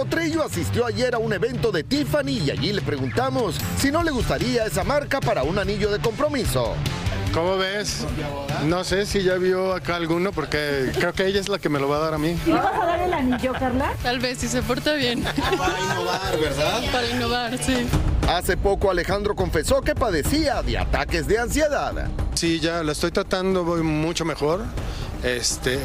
Potrillo 0.05 0.43
asistió 0.43 0.85
ayer 0.85 1.15
a 1.15 1.17
un 1.17 1.33
evento 1.33 1.71
de 1.71 1.83
Tiffany 1.83 2.37
y 2.45 2.51
allí 2.51 2.71
le 2.71 2.83
preguntamos 2.83 3.55
si 3.79 3.89
no 3.91 4.03
le 4.03 4.11
gustaría 4.11 4.63
esa 4.63 4.83
marca 4.83 5.19
para 5.19 5.41
un 5.41 5.57
anillo 5.57 5.89
de 5.89 5.97
compromiso. 5.97 6.75
¿Cómo 7.33 7.57
ves? 7.57 8.05
No 8.65 8.83
sé 8.83 9.07
si 9.07 9.23
ya 9.23 9.33
vio 9.35 9.73
acá 9.73 9.95
alguno 9.95 10.31
porque 10.31 10.91
creo 10.95 11.11
que 11.11 11.25
ella 11.25 11.39
es 11.39 11.49
la 11.49 11.57
que 11.57 11.69
me 11.69 11.79
lo 11.79 11.89
va 11.89 11.97
a 11.97 11.99
dar 12.01 12.13
a 12.13 12.17
mí. 12.19 12.37
¿Le 12.45 12.53
vas 12.53 12.79
a 12.79 12.85
dar 12.85 13.01
el 13.01 13.13
anillo, 13.15 13.53
Carla? 13.53 13.93
Tal 14.03 14.19
vez, 14.19 14.37
si 14.37 14.47
se 14.47 14.61
porta 14.61 14.93
bien. 14.93 15.23
Para 15.23 15.79
innovar, 15.79 16.39
¿verdad? 16.39 16.83
Para 16.91 17.09
innovar, 17.09 17.57
sí. 17.57 17.87
Hace 18.29 18.57
poco 18.57 18.91
Alejandro 18.91 19.35
confesó 19.35 19.81
que 19.81 19.95
padecía 19.95 20.61
de 20.61 20.77
ataques 20.77 21.27
de 21.27 21.39
ansiedad. 21.39 22.09
Sí, 22.35 22.59
ya 22.59 22.83
la 22.83 22.91
estoy 22.91 23.09
tratando, 23.09 23.63
voy 23.63 23.81
mucho 23.81 24.23
mejor. 24.23 24.65
Este, 25.25 25.79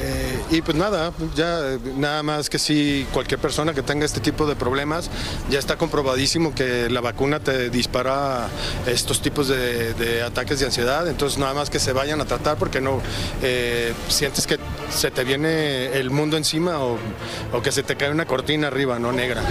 y 0.50 0.60
pues 0.60 0.76
nada, 0.76 1.12
ya 1.34 1.78
nada 1.96 2.22
más 2.22 2.50
que 2.50 2.58
si 2.58 3.06
cualquier 3.10 3.40
persona 3.40 3.72
que 3.72 3.82
tenga 3.82 4.04
este 4.04 4.20
tipo 4.20 4.46
de 4.46 4.54
problemas, 4.54 5.10
ya 5.48 5.58
está 5.58 5.78
comprobadísimo 5.78 6.54
que 6.54 6.90
la 6.90 7.00
vacuna 7.00 7.40
te 7.40 7.70
dispara 7.70 8.48
estos 8.86 9.22
tipos 9.22 9.48
de, 9.48 9.94
de 9.94 10.22
ataques 10.22 10.60
de 10.60 10.66
ansiedad, 10.66 11.08
entonces 11.08 11.38
nada 11.38 11.54
más 11.54 11.70
que 11.70 11.78
se 11.78 11.94
vayan 11.94 12.20
a 12.20 12.26
tratar 12.26 12.58
porque 12.58 12.82
no 12.82 13.00
eh, 13.42 13.94
sientes 14.08 14.46
que 14.46 14.58
se 14.90 15.10
te 15.10 15.24
viene 15.24 15.98
el 15.98 16.10
mundo 16.10 16.36
encima 16.36 16.78
o, 16.80 16.98
o 17.54 17.62
que 17.62 17.72
se 17.72 17.82
te 17.82 17.96
cae 17.96 18.10
una 18.10 18.26
cortina 18.26 18.66
arriba, 18.66 18.98
no 18.98 19.10
negra. 19.10 19.42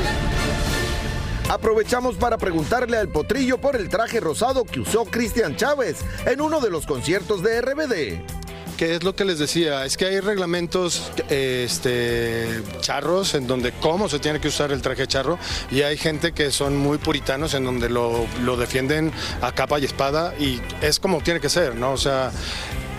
Aprovechamos 1.50 2.16
para 2.16 2.38
preguntarle 2.38 2.98
al 2.98 3.10
potrillo 3.10 3.58
por 3.58 3.76
el 3.76 3.90
traje 3.90 4.20
rosado 4.20 4.66
que 4.66 4.82
usó 4.82 5.06
Cristian 5.06 5.56
Chávez 5.56 5.98
en 6.28 6.42
uno 6.42 6.60
de 6.60 6.70
los 6.70 6.86
conciertos 6.86 7.42
de 7.42 7.60
RBD. 7.60 8.49
Que 8.80 8.96
es 8.96 9.04
lo 9.04 9.14
que 9.14 9.26
les 9.26 9.38
decía, 9.40 9.84
es 9.84 9.98
que 9.98 10.06
hay 10.06 10.22
reglamentos 10.22 11.12
este, 11.30 12.64
charros 12.80 13.34
en 13.34 13.46
donde 13.46 13.74
cómo 13.74 14.08
se 14.08 14.20
tiene 14.20 14.40
que 14.40 14.48
usar 14.48 14.72
el 14.72 14.82
traje 14.82 15.06
charro 15.06 15.38
y 15.70 15.82
hay 15.82 15.98
gente 15.98 16.32
que 16.32 16.50
son 16.50 16.78
muy 16.78 16.98
puritanos 16.98 17.54
en 17.56 17.66
donde 17.66 17.90
lo, 17.90 18.26
lo 18.42 18.56
defienden 18.56 19.12
a 19.42 19.52
capa 19.52 19.80
y 19.80 19.84
espada 19.84 20.34
y 20.40 20.62
es 20.82 20.98
como 21.02 21.20
tiene 21.20 21.42
que 21.42 21.50
ser, 21.50 21.76
¿no? 21.76 21.92
O 21.92 21.98
sea, 21.98 22.32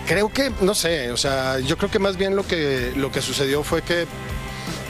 creo 0.05 0.29
que, 0.29 0.51
no 0.61 0.75
sé, 0.75 1.09
o 1.11 1.17
sea, 1.17 1.57
yo 1.57 1.79
creo 1.79 1.89
que 1.89 1.97
más 1.97 2.15
bien 2.15 2.35
lo 2.35 2.45
que, 2.45 2.93
lo 2.95 3.11
que 3.11 3.23
sucedió 3.23 3.63
fue 3.63 3.81
que 3.81 4.05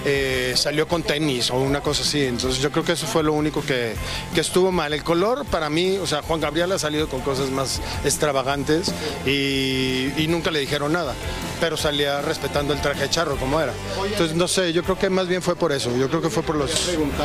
eh, 0.06 0.54
salió 0.56 0.88
con 0.88 1.04
tenis 1.04 1.50
o 1.52 1.58
una 1.58 1.82
cosa 1.82 2.04
así. 2.04 2.26
Entonces 2.26 2.62
yo 2.62 2.72
creo 2.72 2.84
que 2.84 2.94
eso 2.94 3.08
fue 3.08 3.24
lo 3.24 3.34
único 3.34 3.62
que, 3.62 3.96
que 4.34 4.42
estuvo 4.42 4.72
mal. 4.72 4.94
El 4.94 5.04
color 5.04 5.46
para 5.46 5.70
mí, 5.70 5.98
o 5.98 6.08
sea, 6.08 6.22
Juan 6.22 6.40
Gabriel 6.40 6.72
ha 6.72 6.80
salido 6.80 7.08
con 7.08 7.22
cosas 7.22 7.50
más 7.50 7.82
extravagantes 8.04 8.94
y, 9.26 10.12
y 10.18 10.28
nunca 10.28 10.52
le 10.52 10.60
dijeron 10.60 10.94
nada, 10.94 11.14
pero 11.60 11.78
salía 11.78 12.22
respetando 12.22 12.74
el 12.74 12.82
traje 12.82 13.02
de 13.02 13.10
charro 13.10 13.38
como 13.38 13.60
era. 13.60 13.74
Entonces 14.06 14.36
no 14.36 14.48
sé, 14.48 14.74
yo 14.74 14.84
creo 14.84 14.98
que 14.98 15.10
más 15.10 15.28
bien 15.28 15.42
fue 15.42 15.56
por 15.56 15.72
eso, 15.72 15.96
yo 15.98 16.10
creo 16.10 16.22
que 16.22 16.30
fue 16.30 16.44
por 16.44 16.56
los 16.56 16.72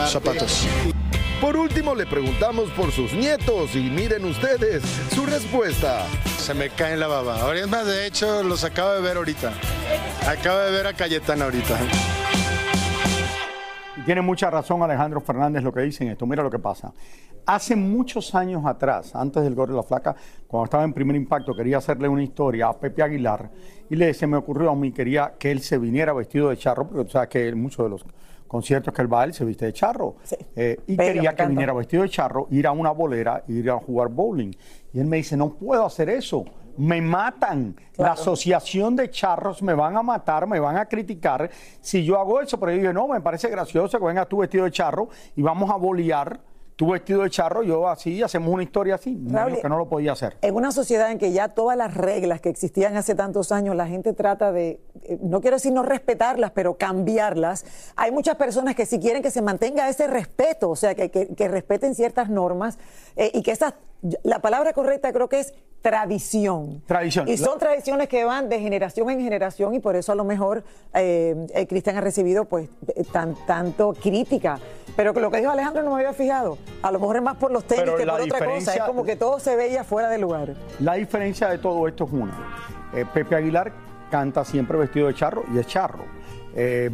zapatos. 0.09 0.63
Por 1.41 1.57
último 1.57 1.95
le 1.95 2.07
preguntamos 2.07 2.71
por 2.71 2.93
sus 2.93 3.13
nietos 3.13 3.75
y 3.75 3.81
miren 3.81 4.25
ustedes 4.25 4.83
su 5.15 5.27
respuesta. 5.27 6.07
Se 6.43 6.55
me 6.55 6.71
cae 6.71 6.95
en 6.95 7.01
la 7.01 7.09
baba. 7.09 7.41
Ahora 7.43 7.61
es 7.61 7.69
más, 7.69 7.87
de 7.87 8.07
hecho, 8.07 8.43
los 8.43 8.65
acabo 8.65 8.93
de 8.93 9.01
ver 9.03 9.19
ahorita. 9.19 9.53
Acabo 10.27 10.59
de 10.61 10.71
ver 10.71 10.87
a 10.87 10.95
Cayetana 10.95 11.45
ahorita. 11.45 11.79
Y 13.97 14.03
tiene 14.03 14.21
mucha 14.21 14.51
razón 14.51 14.83
Alejandro 14.83 15.21
Fernández 15.21 15.63
lo 15.63 15.73
que 15.73 15.81
dice 15.81 16.05
en 16.05 16.11
esto. 16.11 16.27
Mira 16.27 16.43
lo 16.43 16.51
que 16.51 16.59
pasa. 16.59 16.93
Hace 17.47 17.77
muchos 17.77 18.35
años 18.35 18.67
atrás, 18.67 19.15
antes 19.15 19.43
del 19.43 19.55
Gordo 19.55 19.73
de 19.73 19.77
la 19.79 19.83
Flaca, 19.85 20.17
cuando 20.47 20.65
estaba 20.65 20.85
en 20.85 20.93
Primer 20.93 21.17
Impacto, 21.17 21.55
quería 21.55 21.79
hacerle 21.79 22.09
una 22.09 22.23
historia 22.23 22.69
a 22.69 22.79
Pepe 22.79 23.03
Aguilar 23.03 23.51
y 23.89 23.97
le, 23.97 24.13
se 24.15 24.27
me 24.27 24.37
ocurrió 24.37 24.71
a 24.71 24.75
mí, 24.75 24.93
quería 24.93 25.35
que 25.39 25.51
él 25.51 25.61
se 25.61 25.79
viniera 25.79 26.13
vestido 26.13 26.51
de 26.51 26.57
charro, 26.57 26.89
porque 26.89 27.05
tú 27.05 27.11
sabes 27.11 27.29
que 27.29 27.55
muchos 27.55 27.87
de 27.87 27.91
los 27.91 28.05
conciertos 28.47 28.93
que 28.93 29.01
él 29.01 29.13
va, 29.13 29.25
él 29.25 29.33
se 29.33 29.45
viste 29.45 29.65
de 29.65 29.73
charro. 29.73 30.17
Eh, 30.57 30.79
y 30.87 30.97
quería 30.97 31.35
que 31.35 31.47
viniera 31.47 31.73
vestido 31.73 32.03
de 32.03 32.09
charro, 32.09 32.49
ir 32.51 32.67
a 32.67 32.73
una 32.73 32.91
bolera, 32.91 33.45
ir 33.49 33.71
a 33.71 33.79
jugar 33.79 34.09
bowling. 34.09 34.53
Y 34.93 35.01
él 35.01 35.07
me 35.07 35.19
dice, 35.19 35.37
no 35.37 35.55
puedo 35.55 35.87
hacer 35.87 36.11
eso. 36.11 36.45
Me 36.79 37.01
matan. 37.01 37.77
La 37.97 38.13
asociación 38.13 38.97
de 38.97 39.11
charros 39.11 39.63
me 39.63 39.75
van 39.75 39.97
a 39.97 40.03
matar, 40.03 40.47
me 40.47 40.61
van 40.61 40.77
a 40.77 40.87
criticar 40.87 41.51
si 41.81 42.05
yo 42.05 42.19
hago 42.19 42.41
eso. 42.41 42.59
Pero 42.61 42.73
yo 42.73 42.79
dije, 42.79 42.93
no, 42.93 43.09
me 43.09 43.21
parece 43.21 43.49
gracioso 43.49 43.99
que 43.99 44.05
vengas 44.05 44.29
tú 44.29 44.39
vestido 44.39 44.65
de 44.65 44.71
charro 44.71 45.09
y 45.35 45.43
vamos 45.43 45.71
a 45.71 45.77
bolear. 45.77 46.41
Tú 46.77 46.91
vestido 46.91 47.23
de 47.23 47.31
charro, 47.31 47.63
yo 47.63 47.89
así, 47.89 48.23
hacemos 48.23 48.53
una 48.53 48.63
historia 48.63 48.97
así. 48.97 49.19
Raúl, 49.31 49.59
que 49.63 49.67
no 49.71 49.79
lo 49.79 49.89
podía 49.89 50.13
hacer. 50.13 50.37
En 50.43 50.55
una 50.55 50.73
sociedad 50.73 51.11
en 51.11 51.17
que 51.19 51.33
ya 51.33 51.49
todas 51.49 51.75
las 51.75 51.95
reglas 51.95 52.43
que 52.43 52.51
existían 52.51 52.99
hace 52.99 53.15
tantos 53.15 53.51
años, 53.51 53.75
la 53.75 53.87
gente 53.87 54.13
trata 54.13 54.53
de, 54.53 54.79
eh, 55.05 55.19
no 55.23 55.41
quiero 55.41 55.57
decir 55.57 55.73
no 55.73 55.83
respetarlas, 55.83 56.51
pero 56.51 56.77
cambiarlas. 56.77 57.65
Hay 57.97 58.11
muchas 58.13 58.35
personas 58.37 58.75
que 58.75 58.85
si 58.85 58.99
quieren 59.01 59.23
que 59.23 59.31
se 59.31 59.41
mantenga 59.41 59.89
ese 59.89 60.07
respeto, 60.07 60.69
o 60.69 60.77
sea, 60.77 60.95
que, 60.95 61.11
que- 61.11 61.29
que 61.35 61.49
respeten 61.49 61.95
ciertas 61.95 62.29
normas 62.29 62.79
eh, 63.17 63.31
y 63.33 63.43
que 63.43 63.53
esas, 63.53 63.73
la 64.23 64.41
palabra 64.41 64.75
correcta 64.75 65.15
creo 65.15 65.31
que 65.31 65.41
es 65.41 65.55
tradición. 65.83 66.83
Tradición. 66.87 67.29
Y 67.29 67.37
son 67.37 67.59
tradiciones 67.59 68.09
que 68.09 68.25
van 68.25 68.49
de 68.49 68.61
generación 68.61 69.09
en 69.11 69.21
generación 69.21 69.75
y 69.75 69.81
por 69.81 69.97
eso 69.97 70.13
a 70.13 70.15
lo 70.15 70.25
mejor 70.25 70.65
eh, 70.95 71.47
eh, 71.55 71.67
Cristian 71.67 71.97
ha 71.97 72.01
recibido 72.01 72.45
pues 72.45 72.69
tan, 73.13 73.35
tanto 73.47 73.93
crítica. 73.93 74.59
Pero 74.97 75.13
que 75.13 75.21
lo 75.21 75.31
que 75.31 75.39
dijo 75.39 75.51
Alejandro 75.51 75.83
no 75.83 75.91
me 75.91 75.97
había 75.97 76.13
fijado. 76.13 76.59
A 76.83 76.91
lo 76.91 76.99
mejor 76.99 77.17
es 77.17 77.23
más 77.23 77.37
por 77.37 77.51
los 77.51 77.65
tenis 77.65 77.85
Pero 77.85 77.97
que 77.97 78.07
por 78.07 78.21
otra 78.21 78.45
cosa. 78.47 78.75
Es 78.75 78.83
como 78.83 79.05
que 79.05 79.17
todo 79.17 79.39
se 79.39 79.55
veía 79.55 79.85
fuera 79.85 80.09
de 80.09 80.19
lugar. 80.19 80.55
La 80.81 80.95
diferencia 80.95 81.49
de 81.49 81.59
todo 81.59 81.87
esto 81.87 82.05
es 82.05 82.13
una. 82.13 82.67
Eh, 82.95 83.05
Pepe 83.13 83.37
Aguilar 83.37 83.73
canta 84.11 84.45
siempre 84.45 84.79
vestido 84.79 85.09
de 85.09 85.15
charro 85.15 85.45
y 85.55 85.59
es 85.59 85.67
charro. 85.67 86.16
Eh, 86.57 86.91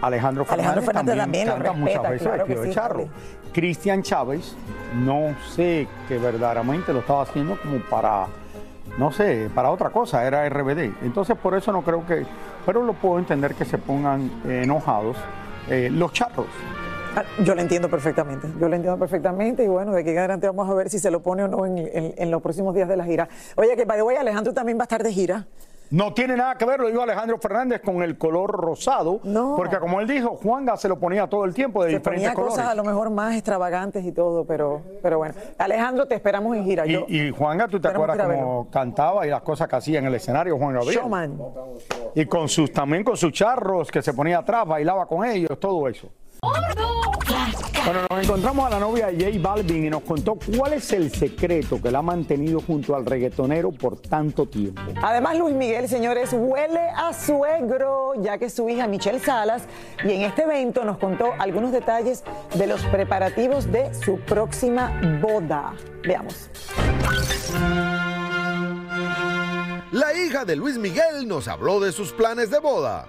Alejandro 0.00 0.44
Fernández, 0.44 0.66
Alejandro 0.76 0.82
Fernández 0.82 1.16
también 1.18 1.46
respeta, 1.48 1.72
muchas 1.72 2.02
veces 2.10 2.22
claro 2.28 2.38
vestido 2.46 2.62
de 2.62 2.68
sí, 2.68 2.74
charro. 2.74 3.08
Cristian 3.52 4.02
Chávez, 4.02 4.56
no 5.04 5.34
sé 5.54 5.88
que 6.08 6.18
verdaderamente 6.18 6.92
lo 6.92 7.00
estaba 7.00 7.22
haciendo 7.22 7.58
como 7.60 7.78
para, 7.90 8.26
no 8.98 9.10
sé, 9.12 9.48
para 9.54 9.70
otra 9.70 9.90
cosa, 9.90 10.24
era 10.26 10.48
RBD. 10.48 10.92
Entonces 11.02 11.36
por 11.36 11.54
eso 11.56 11.72
no 11.72 11.82
creo 11.82 12.04
que, 12.06 12.24
pero 12.66 12.82
lo 12.84 12.92
puedo 12.94 13.18
entender 13.18 13.54
que 13.54 13.64
se 13.64 13.78
pongan 13.78 14.30
eh, 14.46 14.62
enojados 14.64 15.16
eh, 15.70 15.88
los 15.90 16.12
charros. 16.12 16.46
Ah, 17.16 17.22
Yo 17.44 17.54
lo 17.54 17.60
entiendo 17.60 17.88
perfectamente, 17.88 18.48
yo 18.60 18.68
lo 18.68 18.74
entiendo 18.74 18.98
perfectamente 18.98 19.64
y 19.64 19.68
bueno, 19.68 19.92
de 19.92 20.00
aquí 20.00 20.10
en 20.10 20.18
adelante 20.18 20.48
vamos 20.48 20.68
a 20.68 20.74
ver 20.74 20.90
si 20.90 20.98
se 20.98 21.10
lo 21.12 21.22
pone 21.22 21.44
o 21.44 21.48
no 21.48 21.64
en, 21.64 21.78
en- 21.78 22.14
en 22.16 22.30
los 22.30 22.42
próximos 22.42 22.74
días 22.74 22.88
de 22.88 22.96
la 22.96 23.04
gira. 23.04 23.28
Oye, 23.56 23.76
que 23.76 23.84
by 23.84 23.96
the 23.98 24.02
way, 24.02 24.16
Alejandro 24.16 24.52
también 24.52 24.76
va 24.78 24.82
a 24.82 24.84
estar 24.84 25.02
de 25.02 25.12
gira. 25.12 25.46
No 25.94 26.12
tiene 26.12 26.36
nada 26.36 26.56
que 26.56 26.64
ver, 26.64 26.80
lo 26.80 26.88
dijo 26.88 27.02
Alejandro 27.02 27.38
Fernández, 27.38 27.80
con 27.80 28.02
el 28.02 28.18
color 28.18 28.50
rosado, 28.50 29.20
porque 29.56 29.78
como 29.78 30.00
él 30.00 30.08
dijo, 30.08 30.34
Juanga 30.34 30.76
se 30.76 30.88
lo 30.88 30.98
ponía 30.98 31.28
todo 31.28 31.44
el 31.44 31.54
tiempo 31.54 31.84
de 31.84 31.90
Se 31.90 31.98
diferentes 31.98 32.24
ponía 32.30 32.34
colores. 32.34 32.56
cosas 32.56 32.72
a 32.72 32.74
lo 32.74 32.82
mejor 32.82 33.10
más 33.10 33.34
extravagantes 33.34 34.04
y 34.04 34.10
todo, 34.10 34.44
pero, 34.44 34.82
pero 35.02 35.18
bueno. 35.18 35.34
Alejandro, 35.56 36.06
te 36.08 36.16
esperamos 36.16 36.56
en 36.56 36.64
gira. 36.64 36.84
Yo- 36.84 37.04
Y, 37.06 37.28
y 37.28 37.30
Juanga, 37.30 37.68
¿tú 37.68 37.78
te 37.78 37.86
acuerdas 37.86 38.18
cómo 38.18 38.68
cantaba 38.72 39.24
y 39.24 39.30
las 39.30 39.42
cosas 39.42 39.68
que 39.68 39.76
hacía 39.76 40.00
en 40.00 40.06
el 40.06 40.14
escenario 40.16 40.58
Juan 40.58 40.74
Gabriel? 40.74 40.96
Showman. 41.00 41.38
Y 42.16 42.26
con 42.26 42.48
sus, 42.48 42.72
también 42.72 43.04
con 43.04 43.16
sus 43.16 43.30
charros 43.32 43.88
que 43.92 44.02
se 44.02 44.12
ponía 44.12 44.38
atrás, 44.38 44.66
bailaba 44.66 45.06
con 45.06 45.24
ellos, 45.24 45.60
todo 45.60 45.86
eso. 45.88 46.08
Bueno, 47.84 48.00
nos 48.08 48.24
encontramos 48.24 48.66
a 48.66 48.70
la 48.70 48.78
novia 48.78 49.08
de 49.08 49.26
J 49.26 49.38
Balvin 49.46 49.84
y 49.84 49.90
nos 49.90 50.02
contó 50.04 50.38
cuál 50.56 50.72
es 50.72 50.90
el 50.92 51.12
secreto 51.14 51.82
que 51.82 51.90
la 51.90 51.98
ha 51.98 52.02
mantenido 52.02 52.62
junto 52.62 52.96
al 52.96 53.04
reggaetonero 53.04 53.72
por 53.72 53.98
tanto 54.00 54.46
tiempo. 54.46 54.80
Además, 55.02 55.36
Luis 55.36 55.54
Miguel, 55.54 55.86
señores, 55.86 56.30
huele 56.32 56.80
a 56.80 57.12
suegro, 57.12 58.14
ya 58.22 58.38
que 58.38 58.48
su 58.48 58.70
hija 58.70 58.86
Michelle 58.86 59.18
Salas, 59.18 59.64
y 60.02 60.12
en 60.12 60.22
este 60.22 60.44
evento 60.44 60.82
nos 60.84 60.96
contó 60.96 61.32
algunos 61.38 61.72
detalles 61.72 62.24
de 62.54 62.66
los 62.66 62.82
preparativos 62.86 63.70
de 63.70 63.92
su 63.92 64.18
próxima 64.20 65.20
boda. 65.20 65.74
Veamos. 66.02 66.48
La 69.92 70.14
hija 70.14 70.46
de 70.46 70.56
Luis 70.56 70.78
Miguel 70.78 71.28
nos 71.28 71.48
habló 71.48 71.80
de 71.80 71.92
sus 71.92 72.12
planes 72.12 72.50
de 72.50 72.60
boda. 72.60 73.06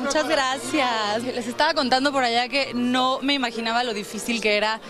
Muchas 0.00 0.28
gracias. 0.28 1.22
Les 1.22 1.46
estaba 1.46 1.74
contando 1.74 2.12
por 2.12 2.24
allá 2.24 2.48
que 2.48 2.72
no 2.74 3.20
me 3.22 3.34
imaginaba 3.34 3.84
lo 3.84 3.94
difícil 3.94 4.40
que 4.40 4.56
era 4.56 4.80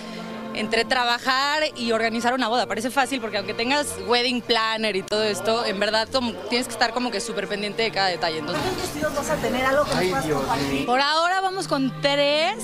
entre 0.54 0.84
trabajar 0.84 1.62
y 1.76 1.92
organizar 1.92 2.34
una 2.34 2.48
boda. 2.48 2.66
Parece 2.66 2.90
fácil 2.90 3.20
porque 3.20 3.38
aunque 3.38 3.54
tengas 3.54 3.96
wedding 4.06 4.42
planner 4.42 4.96
y 4.96 5.02
todo 5.02 5.22
esto, 5.22 5.64
en 5.64 5.80
verdad 5.80 6.08
tienes 6.48 6.66
que 6.66 6.72
estar 6.72 6.92
como 6.92 7.10
que 7.10 7.20
súper 7.20 7.48
pendiente 7.48 7.82
de 7.82 7.90
cada 7.90 8.08
detalle. 8.08 8.38
Entonces, 8.38 8.62
¿Cuántos 8.62 8.82
vestidos 8.82 9.14
vas 9.14 9.30
a 9.30 9.36
tener? 9.36 9.64
¿Algo 9.64 9.84
que 9.84 10.08
puedas 10.08 10.26
compartir? 10.26 10.86
por 10.86 11.00
ahora 11.00 11.40
vamos 11.40 11.68
con 11.68 12.00
tres, 12.02 12.56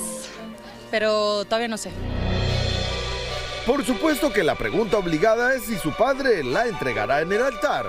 pero 0.91 1.45
todavía 1.45 1.69
no 1.69 1.79
sé. 1.79 1.91
Por 3.67 3.85
supuesto 3.85 4.33
que 4.33 4.43
la 4.43 4.55
pregunta 4.55 4.97
obligada 4.97 5.55
es 5.55 5.65
si 5.65 5.77
su 5.77 5.93
padre 5.93 6.43
la 6.43 6.67
entregará 6.67 7.21
en 7.21 7.33
el 7.33 7.43
altar. 7.43 7.87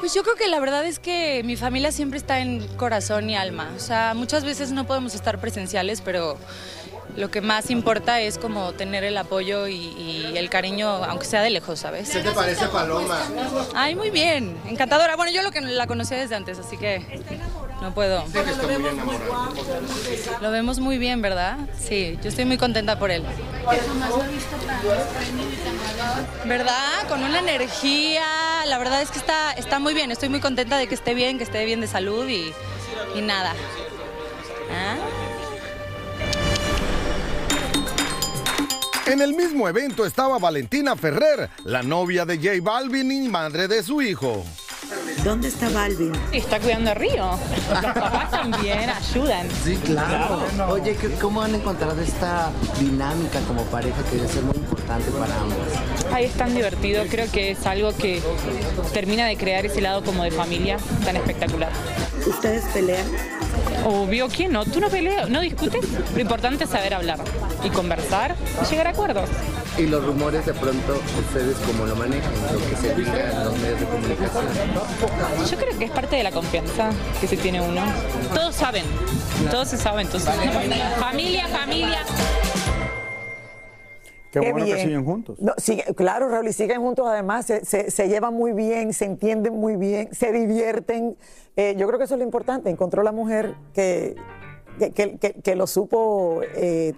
Pues 0.00 0.14
yo 0.14 0.22
creo 0.22 0.36
que 0.36 0.48
la 0.48 0.60
verdad 0.60 0.84
es 0.84 0.98
que 0.98 1.42
mi 1.44 1.56
familia 1.56 1.90
siempre 1.90 2.18
está 2.18 2.40
en 2.40 2.66
corazón 2.76 3.30
y 3.30 3.36
alma. 3.36 3.70
O 3.76 3.80
sea, 3.80 4.12
muchas 4.14 4.44
veces 4.44 4.70
no 4.70 4.86
podemos 4.86 5.14
estar 5.14 5.38
presenciales, 5.38 6.00
pero 6.02 6.36
lo 7.16 7.30
que 7.30 7.40
más 7.40 7.70
importa 7.70 8.20
es 8.20 8.36
como 8.36 8.72
tener 8.72 9.02
el 9.04 9.16
apoyo 9.16 9.68
y, 9.68 9.74
y 9.74 10.32
el 10.36 10.50
cariño, 10.50 10.88
aunque 10.88 11.24
sea 11.24 11.40
de 11.40 11.48
lejos, 11.50 11.80
¿sabes? 11.80 12.10
¿Qué 12.10 12.20
te 12.20 12.30
parece 12.32 12.66
Paloma? 12.66 13.18
Ay, 13.74 13.94
muy 13.94 14.10
bien, 14.10 14.56
encantadora. 14.68 15.16
Bueno, 15.16 15.32
yo 15.32 15.42
lo 15.42 15.50
que 15.50 15.62
la 15.62 15.86
conocí 15.86 16.14
desde 16.14 16.34
antes, 16.34 16.58
así 16.58 16.76
que 16.76 16.98
no 17.80 17.92
puedo. 17.92 18.24
Lo 20.40 20.50
vemos 20.50 20.80
muy 20.80 20.98
bien, 20.98 21.22
¿verdad? 21.22 21.58
Sí, 21.78 22.18
yo 22.22 22.28
estoy 22.28 22.44
muy 22.44 22.58
contenta 22.58 22.98
por 22.98 23.10
él. 23.10 23.22
¿Verdad? 26.44 27.08
Con 27.08 27.22
una 27.22 27.38
energía, 27.38 28.24
la 28.66 28.78
verdad 28.78 29.02
es 29.02 29.10
que 29.10 29.18
está, 29.18 29.52
está 29.52 29.78
muy 29.78 29.94
bien, 29.94 30.10
estoy 30.10 30.28
muy 30.28 30.40
contenta 30.40 30.78
de 30.78 30.86
que 30.86 30.94
esté 30.94 31.14
bien, 31.14 31.38
que 31.38 31.44
esté 31.44 31.64
bien 31.64 31.80
de 31.80 31.86
salud 31.86 32.28
y, 32.28 32.52
y 33.14 33.22
nada. 33.22 33.54
¿Ah? 34.72 34.96
En 39.06 39.22
el 39.22 39.34
mismo 39.34 39.68
evento 39.68 40.04
estaba 40.04 40.38
Valentina 40.38 40.96
Ferrer, 40.96 41.48
la 41.64 41.82
novia 41.82 42.24
de 42.24 42.38
J 42.38 42.60
Balvin 42.60 43.12
y 43.12 43.28
madre 43.28 43.68
de 43.68 43.82
su 43.82 44.02
hijo. 44.02 44.44
¿Dónde 45.26 45.48
está 45.48 45.68
Balvin? 45.70 46.12
Está 46.30 46.60
cuidando 46.60 46.92
a 46.92 46.94
Río. 46.94 47.30
Los 47.82 47.94
papás 47.94 48.30
también 48.30 48.88
ayudan. 48.88 49.48
Sí, 49.64 49.74
claro. 49.84 50.38
Oye, 50.70 50.94
¿qué- 50.94 51.10
¿cómo 51.20 51.42
han 51.42 51.52
encontrado 51.52 52.00
esta 52.00 52.52
dinámica 52.78 53.40
como 53.48 53.62
pareja 53.64 54.04
que 54.08 54.18
debe 54.18 54.28
ser 54.28 54.44
muy 54.44 54.54
importante 54.54 55.10
para 55.10 55.34
ambos? 55.40 55.58
Ahí 56.12 56.26
es 56.26 56.32
tan 56.34 56.54
divertido, 56.54 57.02
creo 57.10 57.28
que 57.32 57.50
es 57.50 57.66
algo 57.66 57.92
que 57.96 58.22
termina 58.94 59.26
de 59.26 59.36
crear 59.36 59.66
ese 59.66 59.80
lado 59.80 60.04
como 60.04 60.22
de 60.22 60.30
familia 60.30 60.76
tan 61.04 61.16
espectacular. 61.16 61.72
¿Ustedes 62.24 62.62
pelean? 62.72 63.04
Obvio 63.84 64.28
que 64.28 64.48
no, 64.48 64.64
tú 64.64 64.80
no 64.80 64.88
peleas, 64.88 65.28
no 65.28 65.40
discutes. 65.40 65.84
Lo 66.14 66.20
importante 66.20 66.64
es 66.64 66.70
saber 66.70 66.94
hablar 66.94 67.18
y 67.64 67.70
conversar 67.70 68.34
y 68.62 68.70
llegar 68.70 68.88
a 68.88 68.90
acuerdos. 68.90 69.28
Y 69.78 69.86
los 69.86 70.04
rumores 70.04 70.46
de 70.46 70.54
pronto, 70.54 71.00
ustedes 71.18 71.56
cómo 71.66 71.84
lo 71.86 71.94
manejan, 71.96 72.32
lo 72.52 72.58
que 72.68 72.76
se 72.76 72.94
diga 72.94 73.30
en 73.30 73.44
los 73.44 73.58
medios 73.58 73.80
de 73.80 73.86
comunicación. 73.86 74.44
Yo 75.50 75.56
creo 75.58 75.78
que 75.78 75.84
es 75.84 75.90
parte 75.90 76.16
de 76.16 76.22
la 76.22 76.30
confianza 76.30 76.90
que 77.20 77.26
se 77.26 77.36
tiene 77.36 77.60
uno. 77.60 77.82
Todos 78.34 78.54
saben, 78.54 78.84
todos 79.50 79.68
se 79.68 79.76
saben, 79.76 80.06
entonces. 80.06 80.34
Familia, 80.98 81.48
familia. 81.48 81.98
Qué, 84.40 84.46
Qué 84.46 84.52
bueno 84.52 84.66
que 84.66 84.82
siguen 84.82 85.04
juntos. 85.04 85.40
No, 85.40 85.54
sigue- 85.56 85.84
claro, 85.94 86.28
Raúl, 86.28 86.48
y 86.48 86.52
siguen 86.52 86.80
juntos 86.82 87.06
además, 87.08 87.46
se, 87.46 87.64
se- 87.64 87.90
se 87.90 88.08
llevan 88.08 88.34
muy 88.34 88.52
bien, 88.52 88.92
se 88.92 89.04
entienden 89.06 89.54
muy 89.54 89.76
bien, 89.76 90.08
se 90.12 90.30
divierten. 90.32 91.16
Eh, 91.56 91.74
yo 91.78 91.86
creo 91.86 91.98
que 91.98 92.04
eso 92.04 92.14
es 92.14 92.18
lo 92.18 92.24
importante, 92.24 92.68
encontró 92.68 93.02
la 93.02 93.12
mujer 93.12 93.54
que, 93.72 94.14
que, 94.94 95.16
que- 95.42 95.56
lo 95.56 95.66
supo 95.66 96.40
eh, 96.54 96.92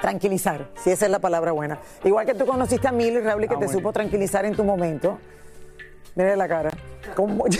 tranquilizar, 0.00 0.68
si 0.82 0.90
esa 0.90 1.06
es 1.06 1.10
la 1.10 1.18
palabra 1.20 1.52
buena. 1.52 1.78
Igual 2.04 2.26
que 2.26 2.34
tú 2.34 2.44
conociste 2.44 2.88
a 2.88 2.92
Mili, 2.92 3.20
Raúl, 3.20 3.44
y 3.44 3.48
que 3.48 3.54
Ah, 3.54 3.58
te 3.58 3.64
bueno. 3.66 3.78
supo 3.78 3.92
tranquilizar 3.92 4.44
en 4.44 4.54
tu 4.54 4.64
momento. 4.64 5.18
Mire 6.14 6.36
la 6.36 6.46
cara. 6.48 6.70
Como- 7.16 7.46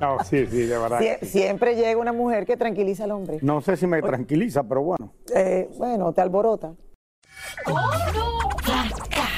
No, 0.00 0.24
sí, 0.24 0.46
sí, 0.46 0.62
de 0.66 0.78
verdad. 0.78 0.98
Sie- 1.00 1.18
siempre 1.24 1.76
llega 1.76 2.00
una 2.00 2.12
mujer 2.12 2.44
que 2.46 2.56
tranquiliza 2.56 3.04
al 3.04 3.12
hombre. 3.12 3.38
No 3.42 3.60
sé 3.60 3.76
si 3.76 3.86
me 3.86 4.00
tranquiliza, 4.02 4.64
pero 4.64 4.82
bueno. 4.82 5.12
Eh, 5.34 5.68
bueno, 5.78 6.12
te 6.12 6.20
alborota. 6.22 6.72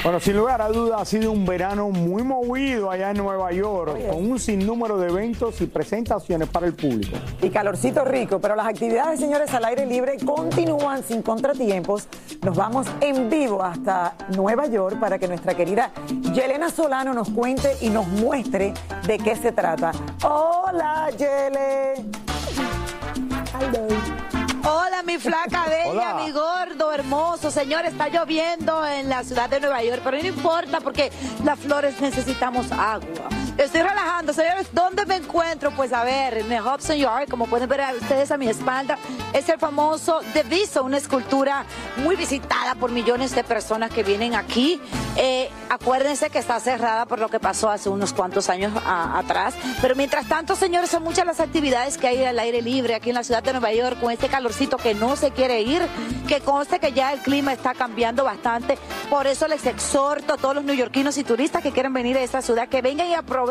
Bueno, 0.05 0.21
sin 0.21 0.37
lugar 0.37 0.61
a 0.61 0.69
dudas 0.69 1.01
ha 1.01 1.05
sido 1.07 1.33
un 1.33 1.47
verano 1.47 1.89
muy 1.89 2.23
movido 2.23 2.91
allá 2.91 3.13
en 3.13 3.17
Nueva 3.17 3.51
York, 3.53 4.07
con 4.11 4.31
un 4.31 4.39
sinnúmero 4.39 4.99
de 4.99 5.09
eventos 5.09 5.59
y 5.63 5.67
presentaciones 5.67 6.47
para 6.49 6.67
el 6.67 6.75
público. 6.75 7.17
y 7.41 7.49
calorcito 7.49 8.05
rico, 8.05 8.39
pero 8.39 8.55
las 8.55 8.67
actividades, 8.67 9.19
señores, 9.19 9.55
al 9.55 9.65
aire 9.65 9.87
libre 9.87 10.19
continúan 10.23 11.03
sin 11.03 11.23
contratiempos. 11.23 12.07
Nos 12.43 12.55
vamos 12.55 12.87
en 13.01 13.31
vivo 13.31 13.63
hasta 13.63 14.15
Nueva 14.37 14.67
York 14.67 15.01
para 15.01 15.19
que 15.19 15.27
nuestra 15.27 15.55
querida 15.55 15.91
Yelena 16.35 16.69
Solano 16.69 17.15
nos 17.15 17.31
cuente 17.31 17.75
y 17.81 17.89
nos 17.89 18.07
muestre 18.07 18.75
de 19.07 19.17
qué 19.17 19.35
se 19.37 19.53
trata. 19.53 19.93
Hola, 20.23 21.09
Yele. 21.17 22.05
Hola, 24.65 25.03
mi 25.05 25.19
flaca 25.19 25.65
bella, 25.69 25.91
Hola. 25.91 26.15
mi 26.25 26.31
gordo, 26.33 26.93
hermoso. 26.93 27.51
Señor, 27.51 27.85
está 27.85 28.09
lloviendo 28.09 28.87
en 28.87 29.09
la 29.09 29.23
ciudad 29.25 29.49
de 29.51 29.61
Nueva 29.61 29.83
York, 29.83 30.01
pero 30.05 30.17
no 30.19 30.27
importa 30.27 30.81
porque 30.81 31.13
las 31.45 31.59
flores 31.59 32.01
necesitamos 32.01 32.71
agua. 32.73 33.29
Estoy 33.57 33.83
relajando, 33.83 34.33
señores. 34.33 34.67
¿Dónde 34.73 35.07
me 35.07 35.15
encuentro? 35.15 35.71
Pues 35.71 35.93
a 35.93 36.03
ver, 36.03 36.39
en 36.39 36.51
el 36.51 36.61
Hudson 36.61 36.97
Yard, 36.97 37.29
como 37.29 37.47
pueden 37.47 37.69
ver 37.69 37.83
a 37.83 37.93
ustedes 37.93 38.33
a 38.33 38.37
mi 38.37 38.49
espalda, 38.49 38.99
es 39.33 39.49
el 39.49 39.61
famoso 39.61 40.23
The 40.33 40.43
Viso, 40.43 40.83
una 40.83 40.97
escultura 40.97 41.65
muy 41.99 42.17
visitada 42.17 42.75
por 42.75 42.91
millones 42.91 43.33
de 43.33 43.45
personas 43.45 43.93
que 43.93 44.03
vienen 44.03 44.35
aquí. 44.35 44.81
Eh, 45.17 45.49
acuérdense 45.71 46.31
que 46.31 46.41
está 46.41 46.59
cerrada 46.59 47.07
por 47.07 47.21
lo 47.21 47.29
que 47.29 47.39
pasó 47.39 47.71
hace 47.71 47.89
unos 47.89 48.13
cuantos 48.13 48.49
años 48.49 48.73
atrás. 48.85 49.55
Pero 49.81 49.95
mientras 49.95 50.27
tanto, 50.29 50.57
señores, 50.57 50.91
son 50.91 51.05
muchas 51.05 51.25
las 51.25 51.39
actividades 51.39 51.97
que 51.97 52.09
hay 52.09 52.25
al 52.25 52.41
aire 52.41 52.61
libre 52.61 52.97
aquí 52.97 53.11
en 53.11 53.15
la 53.15 53.23
ciudad 53.23 53.45
de 53.45 53.53
Nueva 53.53 53.73
York 53.73 54.01
con 54.01 54.11
este 54.11 54.27
calorcito 54.27 54.79
que 54.79 54.95
no 54.95 55.15
se 55.15 55.31
quiere 55.31 55.63
ir, 55.63 55.81
que 56.27 56.41
conste 56.41 56.81
que 56.81 56.93
ya 56.93 57.13
el 57.13 57.21
clima 57.21 57.53
está 57.53 57.73
cambiando 57.73 58.25
bastante. 58.25 58.79
Por 59.09 59.29
eso 59.29 59.47
les 59.47 59.65
exhorto 59.65 60.35
a 60.35 60.37
todos 60.39 60.57
los 60.57 60.65
neoyorquinos 60.65 61.17
y 61.19 61.25
turistas 61.25 61.63
que 61.63 61.71
quieran 61.71 61.93
venir 61.93 62.17
a 62.17 62.21
esta 62.21 62.43
ciudad 62.43 62.69
que 62.69 62.83
vengan 62.83 63.07
y 63.07 63.15
aprovechen 63.15 63.44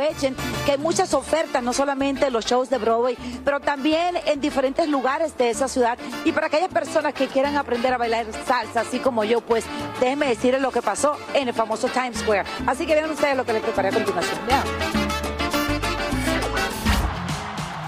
que 0.66 0.72
hay 0.72 0.78
muchas 0.78 1.14
ofertas, 1.14 1.62
no 1.64 1.74
solamente 1.74 2.28
en 2.28 2.34
los 2.34 2.46
shows 2.46 2.70
de 2.70 2.78
Broadway, 2.78 3.18
pero 3.44 3.60
también 3.60 4.18
en 4.26 4.42
diferentes 4.42 4.88
lugares 4.88 5.38
de 5.38 5.50
esa 5.50 5.68
ciudad. 5.68 5.98
Y 6.26 6.32
para 6.32 6.48
aquellas 6.48 6.70
personas 6.70 7.14
que 7.14 7.28
quieran 7.28 7.56
aprender 7.58 7.94
a 7.94 7.98
bailar 7.98 8.26
salsa, 8.46 8.82
así 8.82 9.00
como 9.00 9.24
yo, 9.24 9.42
pues 9.42 9.66
déjenme 10.00 10.28
decirles 10.28 10.62
lo 10.62 10.72
que 10.72 10.82
pasó 10.82 11.18
en 11.34 11.48
el 11.48 11.54
famoso 11.54 11.88
Times 11.88 12.20
Square. 12.20 12.46
Así 12.66 12.86
que 12.86 12.96
vean 12.96 13.12
ustedes 13.12 13.38
lo 13.38 13.46
que 13.46 13.54
les 13.54 13.62
preparé 13.62 13.90
a 13.90 13.92
continuación. 13.92 15.03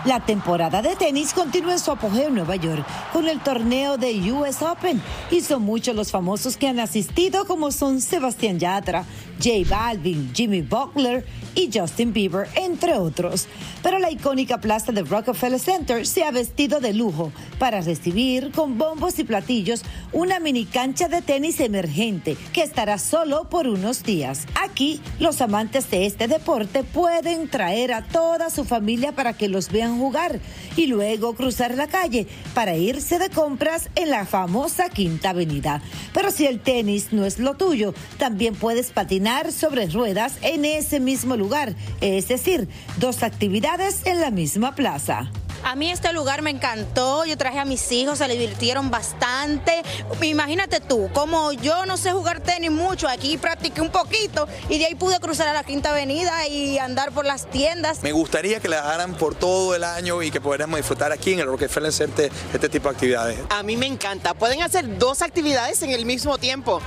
La 0.05 0.19
temporada 0.19 0.83
de 0.83 0.95
tenis 0.95 1.33
continúa 1.33 1.73
en 1.73 1.79
su 1.79 1.89
apogeo 1.89 2.27
en 2.27 2.35
Nueva 2.35 2.55
York 2.57 2.85
con 3.11 3.27
el 3.27 3.39
torneo 3.39 3.97
de 3.97 4.31
US 4.31 4.61
Open 4.61 5.01
y 5.31 5.41
son 5.41 5.63
muchos 5.63 5.95
los 5.95 6.11
famosos 6.11 6.57
que 6.57 6.67
han 6.67 6.79
asistido 6.79 7.45
como 7.45 7.71
son 7.71 7.99
Sebastián 8.01 8.59
Yatra, 8.59 9.03
J 9.43 9.67
Balvin, 9.67 10.31
Jimmy 10.31 10.61
Butler 10.61 11.25
y 11.55 11.71
Justin 11.73 12.13
Bieber, 12.13 12.47
entre 12.55 12.93
otros. 12.93 13.47
Pero 13.81 13.97
la 13.97 14.11
icónica 14.11 14.59
plaza 14.59 14.91
de 14.91 15.01
Rockefeller 15.01 15.59
Center 15.59 16.05
se 16.05 16.23
ha 16.23 16.31
vestido 16.31 16.79
de 16.79 16.93
lujo 16.93 17.31
para 17.57 17.81
recibir 17.81 18.51
con 18.51 18.77
bombos 18.77 19.17
y 19.19 19.23
platillos 19.23 19.81
una 20.11 20.39
mini 20.39 20.65
cancha 20.65 21.07
de 21.07 21.21
tenis 21.21 21.59
emergente 21.59 22.37
que 22.53 22.61
estará 22.61 22.99
solo 22.99 23.49
por 23.49 23.67
unos 23.67 24.03
días. 24.03 24.45
Aquí 24.61 25.01
los 25.19 25.41
amantes 25.41 25.89
de 25.89 26.05
este 26.05 26.27
deporte 26.27 26.83
pueden 26.83 27.49
traer 27.49 27.93
a 27.93 28.03
toda 28.03 28.49
su 28.49 28.65
familia 28.65 29.13
para 29.13 29.33
que 29.33 29.47
los 29.47 29.71
vean 29.71 29.94
jugar 29.97 30.39
y 30.75 30.87
luego 30.87 31.35
cruzar 31.35 31.75
la 31.75 31.87
calle 31.87 32.27
para 32.53 32.75
irse 32.75 33.19
de 33.19 33.29
compras 33.29 33.89
en 33.95 34.09
la 34.09 34.25
famosa 34.25 34.89
Quinta 34.89 35.29
Avenida. 35.29 35.81
Pero 36.13 36.31
si 36.31 36.45
el 36.45 36.59
tenis 36.59 37.07
no 37.11 37.25
es 37.25 37.39
lo 37.39 37.55
tuyo, 37.55 37.93
también 38.17 38.55
puedes 38.55 38.91
patinar 38.91 39.51
sobre 39.51 39.87
ruedas 39.87 40.33
en 40.41 40.65
ese 40.65 40.99
mismo 40.99 41.37
lugar, 41.37 41.75
es 42.01 42.27
decir, 42.27 42.67
dos 42.97 43.23
actividades 43.23 44.05
en 44.05 44.21
la 44.21 44.31
misma 44.31 44.75
plaza. 44.75 45.31
A 45.65 45.73
mí 45.75 45.89
este 45.89 46.13
lugar 46.13 46.43
me 46.43 46.51
encantó, 46.51 47.25
yo 47.25 47.35
traje 47.37 47.57
a 47.57 47.65
mis 47.65 47.91
hijos, 47.91 48.19
se 48.19 48.27
divirtieron 48.27 48.91
bastante. 48.91 49.81
Imagínate 50.21 50.79
tú, 50.79 51.09
como 51.11 51.53
yo 51.53 51.87
no 51.87 51.97
sé 51.97 52.11
jugar 52.11 52.39
tenis 52.39 52.69
mucho, 52.69 53.09
aquí 53.09 53.39
practiqué 53.39 53.81
un 53.81 53.89
poquito 53.89 54.47
y 54.69 54.77
de 54.77 54.85
ahí 54.85 54.93
pude 54.93 55.19
cruzar 55.19 55.47
a 55.47 55.53
la 55.53 55.63
Quinta 55.63 55.89
Avenida 55.89 56.47
y 56.47 56.77
andar 56.77 57.11
por 57.13 57.25
las 57.25 57.49
tiendas. 57.49 58.03
Me 58.03 58.11
gustaría 58.11 58.59
que 58.59 58.67
la 58.69 58.93
hagan 58.93 59.15
por 59.15 59.33
todo 59.33 59.73
el 59.73 59.83
año 59.83 60.21
y 60.21 60.29
que 60.29 60.39
pudiéramos 60.39 60.77
disfrutar 60.77 61.11
aquí 61.11 61.33
en 61.33 61.39
el 61.39 61.47
Rockefeller 61.47 61.91
Center 61.91 62.31
este 62.53 62.69
tipo 62.69 62.87
de 62.87 62.93
actividades. 62.93 63.39
A 63.49 63.63
mí 63.63 63.75
me 63.75 63.87
encanta. 63.87 64.35
Pueden 64.35 64.61
hacer 64.61 64.99
dos 64.99 65.23
actividades 65.23 65.81
en 65.81 65.89
el 65.89 66.05
mismo 66.05 66.37
tiempo. 66.37 66.79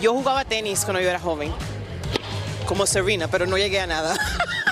Yo 0.00 0.14
jugaba 0.14 0.46
tenis 0.46 0.86
cuando 0.86 1.02
yo 1.02 1.10
era 1.10 1.20
joven, 1.20 1.52
como 2.64 2.86
Serena, 2.86 3.28
pero 3.28 3.44
no 3.44 3.58
llegué 3.58 3.78
a 3.80 3.86
nada. 3.86 4.16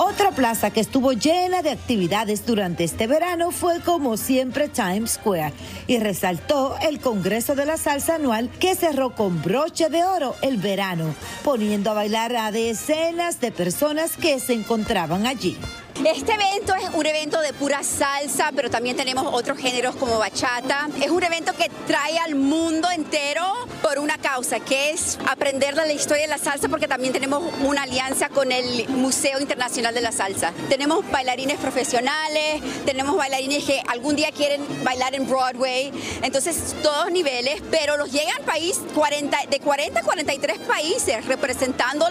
Otra 0.00 0.30
plaza 0.30 0.70
que 0.70 0.78
estuvo 0.78 1.12
llena 1.12 1.60
de 1.60 1.70
actividades 1.70 2.46
durante 2.46 2.84
este 2.84 3.08
verano 3.08 3.50
fue 3.50 3.80
como 3.80 4.16
siempre 4.16 4.68
Times 4.68 5.14
Square 5.14 5.52
y 5.88 5.98
resaltó 5.98 6.76
el 6.88 7.00
Congreso 7.00 7.56
de 7.56 7.66
la 7.66 7.76
Salsa 7.76 8.14
anual 8.14 8.48
que 8.60 8.76
cerró 8.76 9.16
con 9.16 9.42
broche 9.42 9.88
de 9.88 10.04
oro 10.04 10.36
el 10.40 10.58
verano, 10.58 11.16
poniendo 11.42 11.90
a 11.90 11.94
bailar 11.94 12.36
a 12.36 12.52
decenas 12.52 13.40
de 13.40 13.50
personas 13.50 14.16
que 14.16 14.38
se 14.38 14.52
encontraban 14.52 15.26
allí. 15.26 15.58
Este 16.04 16.32
evento 16.32 16.74
es 16.76 16.94
un 16.94 17.06
evento 17.06 17.40
de 17.40 17.52
pura 17.52 17.82
salsa, 17.82 18.52
pero 18.54 18.70
también 18.70 18.96
tenemos 18.96 19.26
otros 19.32 19.58
géneros 19.58 19.96
como 19.96 20.16
bachata. 20.18 20.88
Es 21.02 21.10
un 21.10 21.24
evento 21.24 21.52
que 21.54 21.68
trae 21.88 22.16
al 22.18 22.36
mundo 22.36 22.88
entero 22.90 23.44
por 23.82 23.98
una 23.98 24.16
causa, 24.16 24.60
que 24.60 24.90
es 24.90 25.18
aprender 25.28 25.74
de 25.74 25.86
la 25.86 25.92
historia 25.92 26.22
de 26.22 26.28
la 26.28 26.38
salsa, 26.38 26.68
porque 26.68 26.86
también 26.86 27.12
tenemos 27.12 27.42
una 27.64 27.82
alianza 27.82 28.28
con 28.28 28.52
el 28.52 28.88
Museo 28.88 29.40
Internacional 29.40 29.92
de 29.92 30.00
la 30.00 30.12
Salsa. 30.12 30.52
Tenemos 30.68 31.08
bailarines 31.10 31.58
profesionales, 31.58 32.62
tenemos 32.86 33.16
bailarines 33.16 33.64
que 33.64 33.82
algún 33.88 34.14
día 34.14 34.30
quieren 34.30 34.62
bailar 34.84 35.16
en 35.16 35.28
Broadway, 35.28 35.92
entonces 36.22 36.76
todos 36.80 37.10
niveles, 37.10 37.60
pero 37.72 37.96
los 37.96 38.12
llegan 38.12 38.40
país 38.44 38.80
40, 38.94 39.36
de 39.50 39.58
40 39.58 40.00
a 40.00 40.02
43 40.02 40.58
países 40.60 41.26
representando 41.26 42.06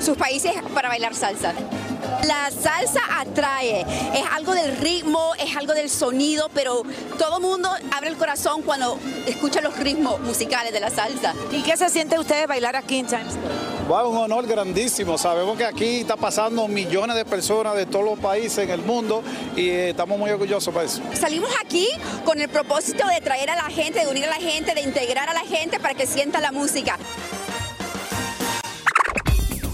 sus 0.00 0.16
países 0.16 0.52
para 0.74 0.88
bailar 0.88 1.14
salsa. 1.14 1.52
La 2.24 2.50
salsa 2.50 3.00
atrae, 3.18 3.80
es 3.80 4.24
algo 4.32 4.54
del 4.54 4.76
ritmo, 4.78 5.32
es 5.38 5.56
algo 5.56 5.74
del 5.74 5.90
sonido, 5.90 6.48
pero 6.52 6.82
todo 7.18 7.40
mundo 7.40 7.68
abre 7.94 8.08
el 8.10 8.16
corazón 8.16 8.62
cuando 8.62 8.98
escucha 9.26 9.60
los 9.60 9.78
ritmos 9.78 10.20
musicales 10.20 10.72
de 10.72 10.80
la 10.80 10.90
salsa. 10.90 11.34
¿Y 11.52 11.62
qué 11.62 11.76
se 11.76 11.88
siente 11.88 12.18
usted 12.18 12.46
bailar 12.48 12.76
aquí 12.76 12.98
en 12.98 13.06
Times 13.06 13.34
Square? 13.34 13.76
Va 13.90 14.06
un 14.06 14.16
honor 14.16 14.46
grandísimo. 14.46 15.16
Sabemos 15.16 15.56
que 15.56 15.64
aquí 15.64 16.00
está 16.00 16.16
pasando 16.16 16.66
millones 16.66 17.14
de 17.16 17.24
personas 17.24 17.76
de 17.76 17.86
todos 17.86 18.04
los 18.04 18.18
países 18.18 18.58
en 18.58 18.70
el 18.70 18.82
mundo 18.82 19.22
y 19.54 19.68
eh, 19.68 19.90
estamos 19.90 20.18
muy 20.18 20.30
orgullosos 20.30 20.74
por 20.74 20.82
eso. 20.82 21.00
Salimos 21.14 21.50
aquí 21.64 21.86
con 22.24 22.40
el 22.40 22.48
propósito 22.48 23.06
de 23.06 23.20
traer 23.20 23.50
a 23.50 23.56
la 23.56 23.64
gente, 23.64 24.00
de 24.00 24.08
unir 24.08 24.24
a 24.24 24.30
la 24.30 24.34
gente, 24.36 24.74
de 24.74 24.80
integrar 24.80 25.28
a 25.28 25.34
la 25.34 25.40
gente 25.40 25.78
para 25.78 25.94
que 25.94 26.06
sienta 26.06 26.40
la 26.40 26.50
música. 26.50 26.98